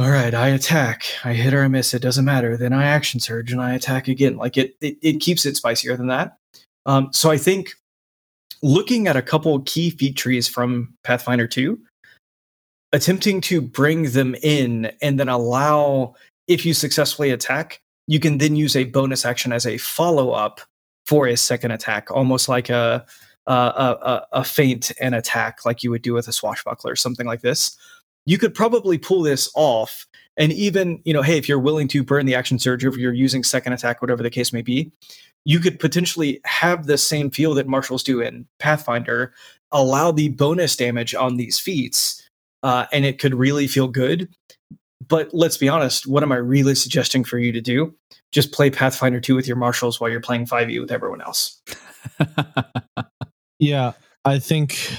[0.00, 2.56] all right, I attack, I hit or I miss, it doesn't matter.
[2.56, 4.38] Then I action surge and I attack again.
[4.38, 6.38] Like it, it, it keeps it spicier than that.
[6.86, 7.74] Um, so I think
[8.62, 11.78] looking at a couple key feat trees from Pathfinder 2,
[12.94, 16.14] attempting to bring them in and then allow,
[16.48, 20.62] if you successfully attack, you can then use a bonus action as a follow up
[21.04, 23.04] for a second attack, almost like a,
[23.46, 27.26] a, a, a feint and attack, like you would do with a swashbuckler or something
[27.26, 27.76] like this.
[28.26, 30.06] You could probably pull this off.
[30.36, 32.96] And even, you know, hey, if you're willing to burn the action surge, or if
[32.96, 34.90] you're using second attack, whatever the case may be,
[35.44, 39.32] you could potentially have the same feel that martials do in Pathfinder,
[39.72, 42.26] allow the bonus damage on these feats,
[42.62, 44.28] uh, and it could really feel good.
[45.06, 47.94] But let's be honest, what am I really suggesting for you to do?
[48.32, 51.60] Just play Pathfinder 2 with your martials while you're playing 5e with everyone else.
[53.60, 53.92] Yeah,
[54.24, 54.90] I think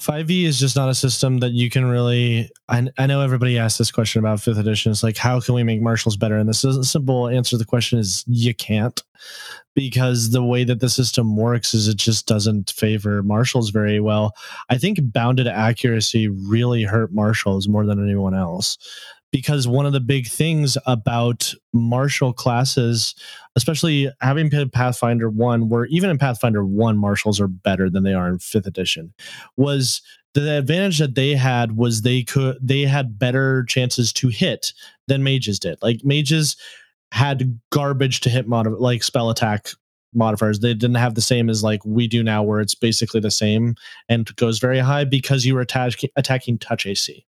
[0.00, 2.50] 5e is just not a system that you can really.
[2.68, 4.90] I, I know everybody asked this question about fifth edition.
[4.90, 6.38] It's like, how can we make martials better?
[6.38, 9.02] And the s- simple answer to the question is you can't,
[9.74, 14.34] because the way that the system works is it just doesn't favor martials very well.
[14.70, 18.78] I think bounded accuracy really hurt martials more than anyone else.
[19.32, 23.14] Because one of the big things about martial classes
[23.56, 28.14] especially having played Pathfinder 1, where even in Pathfinder 1, martials are better than they
[28.14, 29.12] are in 5th edition,
[29.56, 30.02] was
[30.34, 34.72] the advantage that they had was they could they had better chances to hit
[35.08, 35.76] than mages did.
[35.82, 36.56] Like mages
[37.10, 39.70] had garbage to hit mod like spell attack
[40.14, 40.60] modifiers.
[40.60, 43.74] They didn't have the same as like we do now, where it's basically the same
[44.08, 47.26] and goes very high because you were attack- attacking touch AC.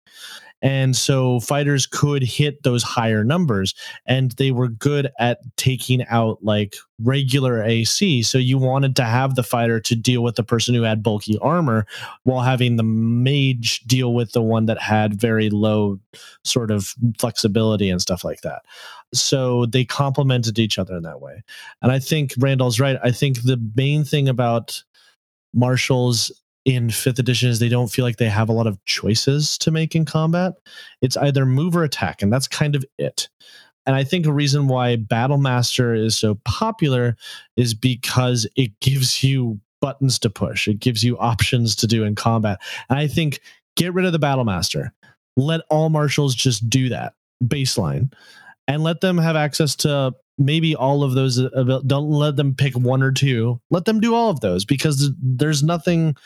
[0.62, 3.74] And so fighters could hit those higher numbers
[4.06, 8.22] and they were good at taking out like regular AC.
[8.22, 11.36] So you wanted to have the fighter to deal with the person who had bulky
[11.42, 11.84] armor
[12.22, 15.98] while having the mage deal with the one that had very low
[16.44, 18.62] sort of flexibility and stuff like that.
[19.12, 21.42] So they complemented each other in that way.
[21.82, 22.98] And I think Randall's right.
[23.02, 24.82] I think the main thing about
[25.52, 26.30] martials
[26.64, 29.70] in fifth edition is they don't feel like they have a lot of choices to
[29.70, 30.54] make in combat.
[31.00, 33.28] It's either move or attack, and that's kind of it.
[33.84, 37.16] And I think a reason why Battle Master is so popular
[37.56, 40.68] is because it gives you buttons to push.
[40.68, 42.60] It gives you options to do in combat.
[42.88, 43.40] And I think
[43.76, 44.92] get rid of the Battle Master.
[45.36, 48.12] Let all martials just do that baseline
[48.68, 51.36] and let them have access to maybe all of those
[51.86, 55.62] don't let them pick one or two let them do all of those because there's
[55.62, 56.16] nothing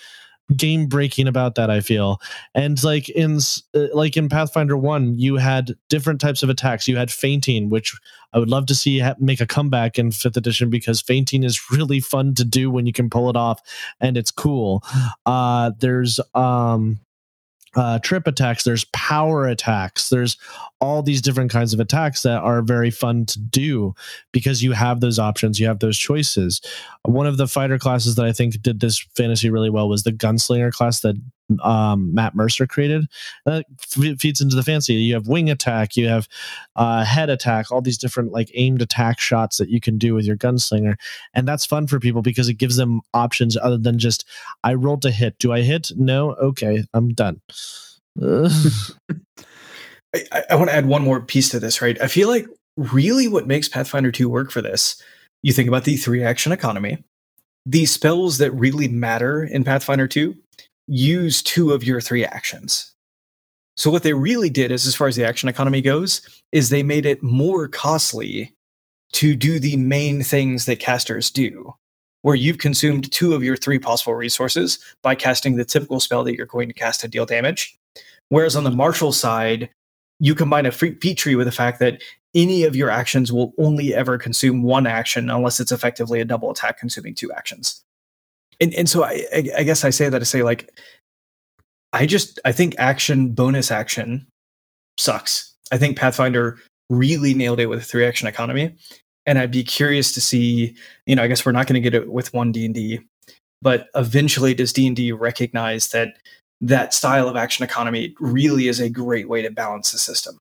[0.55, 2.21] game breaking about that i feel.
[2.55, 3.39] And like in
[3.75, 6.87] uh, like in pathfinder 1 you had different types of attacks.
[6.87, 7.95] You had feinting which
[8.33, 12.01] i would love to see make a comeback in 5th edition because feinting is really
[12.01, 13.61] fun to do when you can pull it off
[14.01, 14.85] and it's cool.
[15.25, 17.01] Uh there's um
[17.77, 20.37] uh, trip attacks, there's power attacks, there's
[20.81, 23.95] all these different kinds of attacks that are very fun to do
[24.33, 26.61] because you have those options, you have those choices.
[27.05, 30.13] One of the fighter classes that I think did this fantasy really well was the
[30.13, 31.17] gunslinger class that
[31.63, 33.07] um, Matt Mercer created.
[33.45, 33.67] That
[34.19, 34.95] feeds into the fancy.
[34.95, 36.29] You have wing attack, you have
[36.77, 40.25] uh, head attack, all these different like aimed attack shots that you can do with
[40.25, 40.97] your gunslinger,
[41.35, 44.25] and that's fun for people because it gives them options other than just
[44.65, 45.39] I rolled to hit.
[45.39, 45.93] Do I hit?
[45.97, 46.33] No.
[46.35, 47.41] Okay, I'm done.
[48.23, 48.51] I,
[50.51, 51.83] I want to add one more piece to this.
[51.83, 55.03] Right, I feel like really what makes Pathfinder 2 work for this.
[55.43, 57.05] You think about the three action economy.
[57.65, 60.37] The spells that really matter in Pathfinder 2
[60.87, 62.95] use two of your three actions.
[63.77, 66.23] So what they really did is as far as the action economy goes,
[66.53, 68.55] is they made it more costly
[69.13, 71.75] to do the main things that casters do,
[72.23, 76.35] where you've consumed two of your three possible resources by casting the typical spell that
[76.35, 77.79] you're going to cast to deal damage.
[78.31, 79.69] Whereas on the martial side,
[80.19, 82.03] you combine a feat tree with the fact that
[82.35, 86.51] any of your actions will only ever consume one action unless it's effectively a double
[86.51, 87.83] attack consuming two actions
[88.61, 89.25] and and so I,
[89.57, 90.71] I guess I say that to say like
[91.93, 94.27] I just I think action bonus action
[94.99, 95.55] sucks.
[95.73, 96.59] I think Pathfinder
[96.91, 98.77] really nailed it with a three action economy,
[99.25, 100.77] and I'd be curious to see.
[101.07, 103.01] You know, I guess we're not going to get it with one D and D,
[103.63, 106.17] but eventually, does D and D recognize that
[106.61, 110.39] that style of action economy really is a great way to balance the system?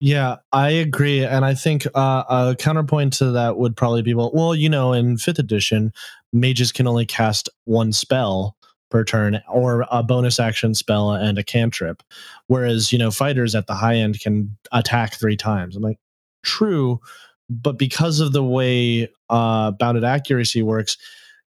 [0.00, 4.30] Yeah, I agree, and I think uh, a counterpoint to that would probably be well,
[4.34, 5.92] well, you know, in fifth edition,
[6.34, 8.56] mages can only cast one spell
[8.90, 12.02] per turn or a bonus action spell and a cantrip
[12.48, 15.98] whereas you know fighters at the high end can attack three times i'm like
[16.42, 17.00] true
[17.48, 20.96] but because of the way uh, bounded accuracy works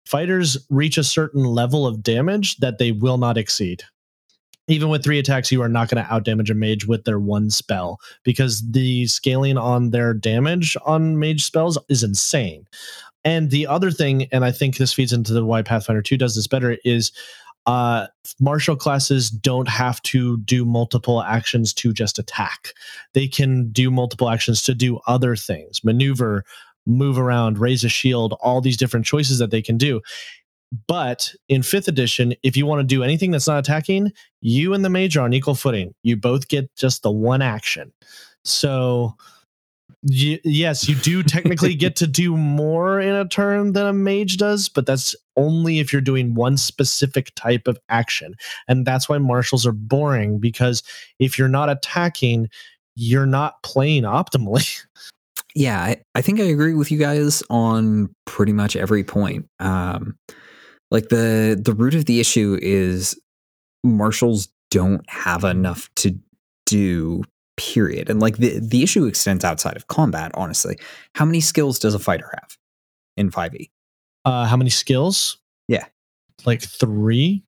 [0.05, 3.83] fighters reach a certain level of damage that they will not exceed
[4.68, 7.51] even with three attacks, you are not going to outdamage a mage with their one
[7.51, 12.66] spell because the scaling on their damage on mage spells is insane.
[13.24, 16.34] And the other thing, and I think this feeds into the why Pathfinder 2 does
[16.34, 17.12] this better, is
[17.66, 18.08] uh,
[18.40, 22.74] martial classes don't have to do multiple actions to just attack.
[23.14, 26.44] They can do multiple actions to do other things, maneuver,
[26.86, 30.00] move around, raise a shield, all these different choices that they can do.
[30.86, 34.10] But in fifth edition, if you want to do anything that's not attacking,
[34.40, 35.94] you and the mage are on equal footing.
[36.02, 37.92] You both get just the one action.
[38.44, 39.14] So
[40.05, 44.36] Y- yes, you do technically get to do more in a turn than a mage
[44.36, 48.34] does, but that's only if you're doing one specific type of action.
[48.68, 50.82] And that's why martials are boring because
[51.18, 52.48] if you're not attacking,
[52.96, 54.80] you're not playing optimally.
[55.55, 59.46] Yeah, I, I think I agree with you guys on pretty much every point.
[59.61, 60.16] Um,
[60.90, 63.18] like the the root of the issue is
[63.84, 66.18] martials don't have enough to
[66.64, 67.22] do
[67.62, 68.10] period.
[68.10, 70.78] And like the the issue extends outside of combat, honestly.
[71.14, 72.56] How many skills does a fighter have
[73.16, 73.70] in 5e?
[74.24, 75.38] Uh how many skills?
[75.68, 75.84] Yeah.
[76.44, 77.42] Like 3?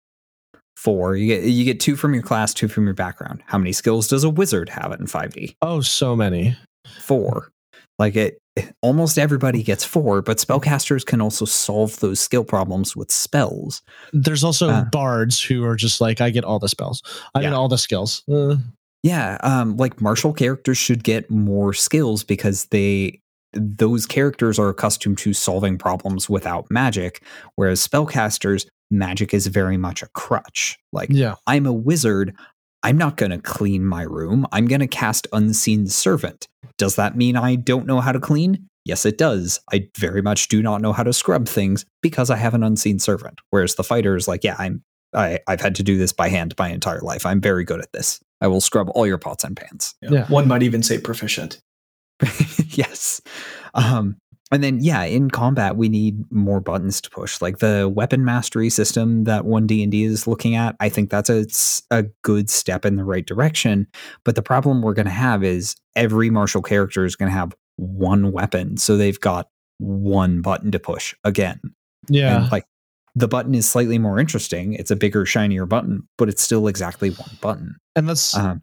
[0.76, 1.16] 4.
[1.16, 3.42] You get you get 2 from your class, 2 from your background.
[3.46, 5.56] How many skills does a wizard have in 5e?
[5.62, 6.56] Oh, so many.
[7.00, 7.50] 4.
[7.98, 8.38] Like it
[8.82, 13.82] almost everybody gets 4, but spellcasters can also solve those skill problems with spells.
[14.12, 17.02] There's also uh, bards who are just like I get all the spells.
[17.34, 17.48] I yeah.
[17.48, 18.22] get all the skills.
[18.30, 18.56] Uh.
[19.04, 23.20] Yeah, um, like martial characters should get more skills because they
[23.52, 27.22] those characters are accustomed to solving problems without magic,
[27.54, 30.78] whereas spellcasters, magic is very much a crutch.
[30.92, 31.34] Like, Yeah.
[31.46, 32.34] I'm a wizard.
[32.82, 34.46] I'm not going to clean my room.
[34.52, 36.48] I'm going to cast Unseen Servant.
[36.78, 38.66] Does that mean I don't know how to clean?
[38.84, 39.60] Yes, it does.
[39.72, 42.98] I very much do not know how to scrub things because I have an Unseen
[42.98, 43.40] Servant.
[43.50, 44.82] Whereas the fighter is like, yeah, I'm.
[45.14, 47.24] I, I've had to do this by hand my entire life.
[47.24, 48.18] I'm very good at this.
[48.44, 49.94] I will scrub all your pots and pans.
[50.02, 50.26] Yeah.
[50.26, 51.62] One might even say proficient.
[52.68, 53.22] yes.
[53.72, 54.18] Um,
[54.52, 57.40] and then yeah, in combat we need more buttons to push.
[57.40, 61.08] Like the weapon mastery system that one D and D is looking at, I think
[61.08, 61.46] that's a,
[61.90, 63.86] a good step in the right direction.
[64.26, 67.54] But the problem we're going to have is every martial character is going to have
[67.76, 71.60] one weapon, so they've got one button to push again.
[72.10, 72.42] Yeah.
[72.42, 72.66] And like
[73.14, 74.74] the button is slightly more interesting.
[74.74, 77.76] It's a bigger, shinier button, but it's still exactly one button.
[77.94, 78.60] And that's Um,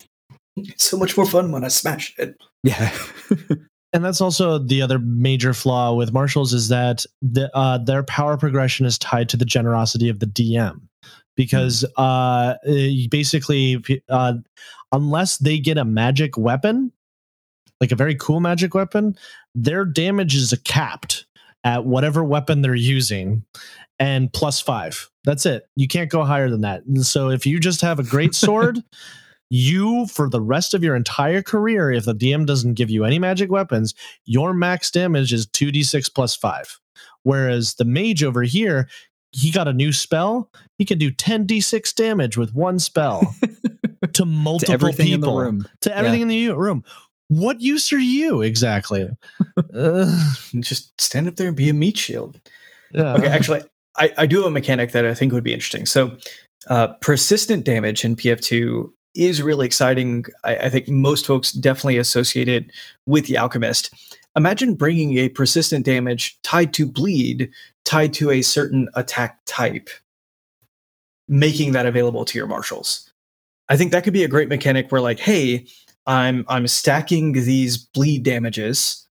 [0.77, 2.35] so much more fun when I smash it.
[2.63, 2.91] yeah.
[3.93, 8.37] and that's also the other major flaw with martials is that the, uh, their power
[8.37, 10.81] progression is tied to the generosity of the DM
[11.37, 14.33] because uh, eh, basically uh,
[14.91, 16.91] unless they get a magic weapon
[17.79, 19.15] like a very cool magic weapon
[19.55, 21.25] their damage is capped
[21.63, 23.43] at whatever weapon they're using
[24.01, 25.09] and plus five.
[25.23, 25.63] That's it.
[25.75, 26.83] You can't go higher than that.
[26.85, 28.79] And so if you just have a great sword
[29.49, 33.19] you for the rest of your entire career if the dm doesn't give you any
[33.19, 33.93] magic weapons
[34.23, 36.79] your max damage is 2d6 plus 5
[37.23, 38.87] whereas the mage over here
[39.31, 40.49] he got a new spell.
[40.77, 43.33] He can do 10d6 damage with one spell
[44.13, 45.67] to multiple to everything people in the room.
[45.81, 46.83] to everything in the room.
[47.29, 49.09] What use are you exactly?
[49.73, 50.13] Uh,
[50.59, 52.39] Just stand up there and be a meat shield.
[52.93, 53.13] yeah.
[53.13, 53.61] Okay, actually,
[53.97, 55.85] I, I do have a mechanic that I think would be interesting.
[55.85, 56.17] So,
[56.67, 60.25] uh, persistent damage in PF2 is really exciting.
[60.43, 62.71] I, I think most folks definitely associate it
[63.05, 63.93] with the Alchemist.
[64.35, 67.51] Imagine bringing a persistent damage tied to bleed,
[67.83, 69.89] tied to a certain attack type,
[71.27, 73.11] making that available to your martials.
[73.67, 75.65] I think that could be a great mechanic where, like, hey,
[76.07, 79.07] I'm I'm stacking these bleed damages.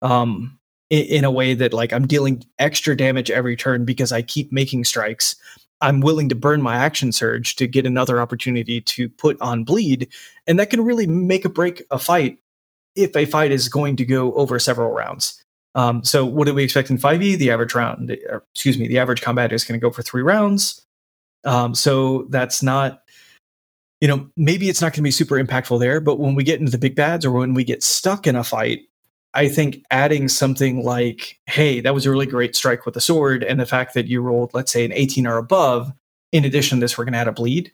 [0.00, 0.58] Um,
[0.92, 4.52] in, in a way that like I'm dealing extra damage every turn because I keep
[4.52, 5.34] making strikes.
[5.80, 10.08] I'm willing to burn my action surge to get another opportunity to put on bleed,
[10.46, 12.38] and that can really make or break a fight
[12.94, 15.42] if a fight is going to go over several rounds.
[15.74, 17.38] Um, so, what do we expect in 5e?
[17.38, 20.82] The average round, excuse me, the average combat is going to go for three rounds.
[21.44, 23.02] Um, so that's not,
[24.00, 26.60] you know, maybe it's not going to be super impactful there, but when we get
[26.60, 28.82] into the big bads or when we get stuck in a fight,
[29.34, 33.42] I think adding something like, hey, that was a really great strike with the sword,
[33.42, 35.92] and the fact that you rolled, let's say, an 18 or above,
[36.32, 37.72] in addition to this, we're going to add a bleed,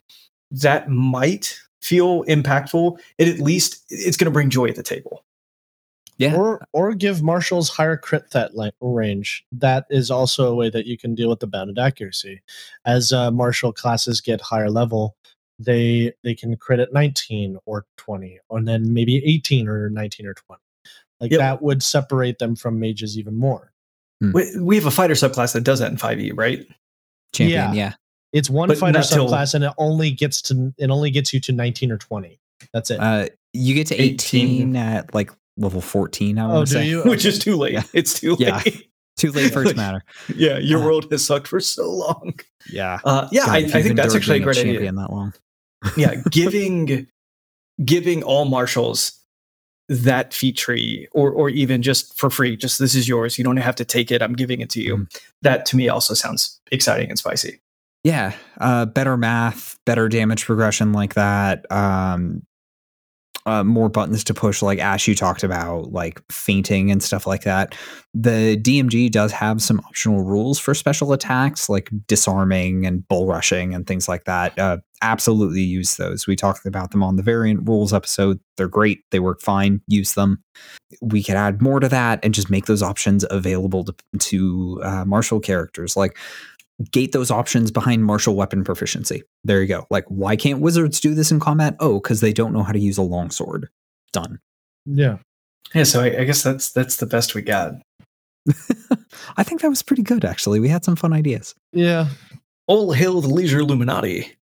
[0.51, 2.99] that might feel impactful.
[3.17, 5.23] It at least it's going to bring joy at the table.
[6.17, 6.35] Yeah.
[6.35, 9.45] or or give martials higher crit threat li- range.
[9.53, 12.41] That is also a way that you can deal with the bounded accuracy.
[12.85, 15.15] As uh, martial classes get higher level,
[15.59, 20.33] they they can crit at 19 or 20, and then maybe 18 or 19 or
[20.33, 20.61] 20.
[21.21, 21.39] Like Yep.
[21.39, 23.71] that would separate them from mages even more.
[24.21, 26.65] We, we have a fighter subclass that does that in 5e, right?
[27.33, 27.73] Champion, Yeah.
[27.73, 27.93] yeah.
[28.33, 31.33] It's one But fighter not till- subclass, and it only gets to it only gets
[31.33, 32.39] you to 19 or 20.
[32.73, 32.99] That's it.
[32.99, 34.45] Uh, you get to 18.
[34.73, 36.87] 18 at like level 14, I oh, want to do say.
[36.87, 37.03] you?
[37.05, 37.73] Which is too late.
[37.73, 37.83] Yeah.
[37.93, 38.39] It's too late.
[38.41, 38.61] Yeah.
[39.17, 40.03] Too late for it to matter.
[40.35, 42.33] yeah, your Uh, world has sucked for so long.
[42.71, 42.99] Yeah.
[43.03, 44.73] Uh, yeah, God, I, I think that's actually a being great idea.
[44.73, 45.33] champion that long.
[45.97, 47.07] yeah giving
[47.83, 49.18] giving all martials
[49.89, 53.57] that feat tree or or even just for free just this is yours you don't
[53.57, 55.19] have to take it i'm giving it to you Mm.
[55.41, 57.59] that to me also sounds exciting and spicy
[58.03, 58.33] Yeah.
[58.61, 61.69] Uh, better math, better damage progression like that.
[61.69, 62.43] Um,
[63.49, 67.43] uh, more buttons to push, like Ash, you talked about, like feinting and stuff like
[67.43, 67.75] that.
[68.13, 73.73] The DMG does have some optional rules for special attacks, like disarming and bull rushing
[73.73, 74.57] and things like that.
[74.57, 76.27] Uh, absolutely use those.
[76.27, 78.39] We talked about them on the variant rules episode.
[78.57, 78.99] They're great.
[79.11, 79.81] They work fine.
[79.87, 80.43] Use them.
[81.01, 85.05] We could add more to that and just make those options available to, to uh,
[85.05, 85.97] martial characters.
[85.97, 86.17] Like
[86.91, 89.23] gate those options behind martial weapon proficiency.
[89.43, 89.85] There you go.
[89.89, 91.75] Like, why can't wizards do this in combat?
[91.79, 93.69] Oh, because they don't know how to use a longsword.
[94.13, 94.39] Done.
[94.85, 95.17] yeah.
[95.75, 97.73] yeah so I, I guess that's that's the best we got
[99.37, 100.59] I think that was pretty good, actually.
[100.59, 101.53] We had some fun ideas.
[101.73, 102.07] Yeah.
[102.67, 104.35] all hail the leisure illuminati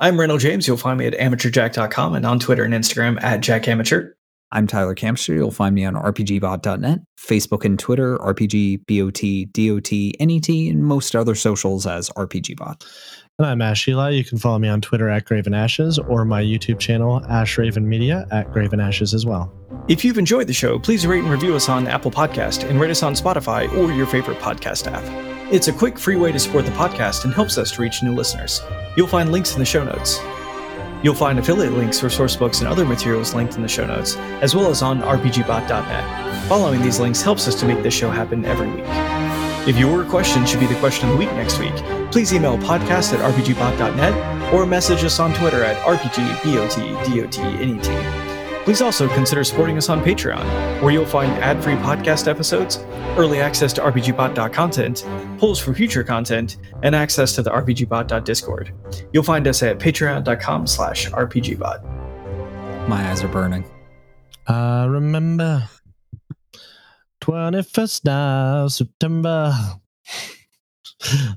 [0.00, 4.14] i'm randall james you'll find me at amateurjack.com and on twitter and instagram at jackamateur
[4.54, 5.34] I'm Tyler Kamstra.
[5.34, 11.88] You'll find me on RPGbot.net, Facebook and Twitter, RPGBOT, DOT, NET, and most other socials
[11.88, 12.86] as RPGbot.
[13.40, 14.10] And I'm Ash Ely.
[14.10, 17.88] You can follow me on Twitter at Graven Ashes or my YouTube channel, Ash Raven
[17.88, 19.52] Media, at Graven Ashes as well.
[19.88, 22.92] If you've enjoyed the show, please rate and review us on Apple Podcast and rate
[22.92, 25.02] us on Spotify or your favorite podcast app.
[25.52, 28.14] It's a quick, free way to support the podcast and helps us to reach new
[28.14, 28.60] listeners.
[28.96, 30.20] You'll find links in the show notes.
[31.04, 34.16] You'll find affiliate links for source books and other materials linked in the show notes,
[34.40, 36.48] as well as on rpgbot.net.
[36.48, 38.86] Following these links helps us to make this show happen every week.
[39.68, 41.74] If your question should be the question of the week next week,
[42.10, 48.33] please email podcast at rpgbot.net or message us on Twitter at rpgbotdotnet.
[48.64, 50.42] Please also consider supporting us on Patreon,
[50.80, 52.78] where you'll find ad-free podcast episodes,
[53.18, 55.04] early access to RPGbot content,
[55.38, 58.72] polls for future content, and access to the RPGbot.discord.
[59.12, 62.88] You'll find us at patreon.com slash rpgbot.
[62.88, 63.64] My eyes are burning.
[64.46, 65.68] I remember
[67.22, 69.54] 21st of September.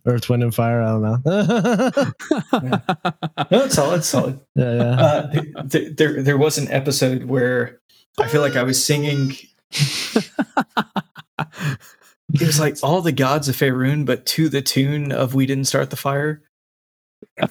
[0.05, 0.81] Earth, Wind, and Fire.
[0.81, 2.11] I don't know.
[3.51, 4.39] No, it's solid, it's solid.
[4.55, 4.89] yeah, yeah.
[5.01, 7.79] Uh, th- th- there, there was an episode where
[8.19, 9.31] I feel like I was singing.
[12.33, 15.65] It was like all the gods of Faerun, but to the tune of "We Didn't
[15.65, 16.41] Start the Fire."
[17.41, 17.47] I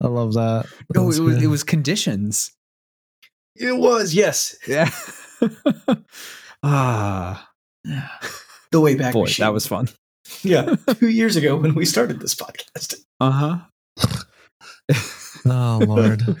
[0.00, 0.66] love that.
[0.94, 1.42] no, That's it was, good.
[1.42, 2.52] it was conditions.
[3.56, 4.90] It was yes, Yeah.
[6.62, 7.48] ah,
[8.72, 9.12] the way back.
[9.12, 9.44] boy, machine.
[9.44, 9.88] that was fun.
[10.42, 12.94] yeah, two years ago when we started this podcast.
[13.20, 14.16] Uh huh.
[15.46, 16.22] Oh Lord.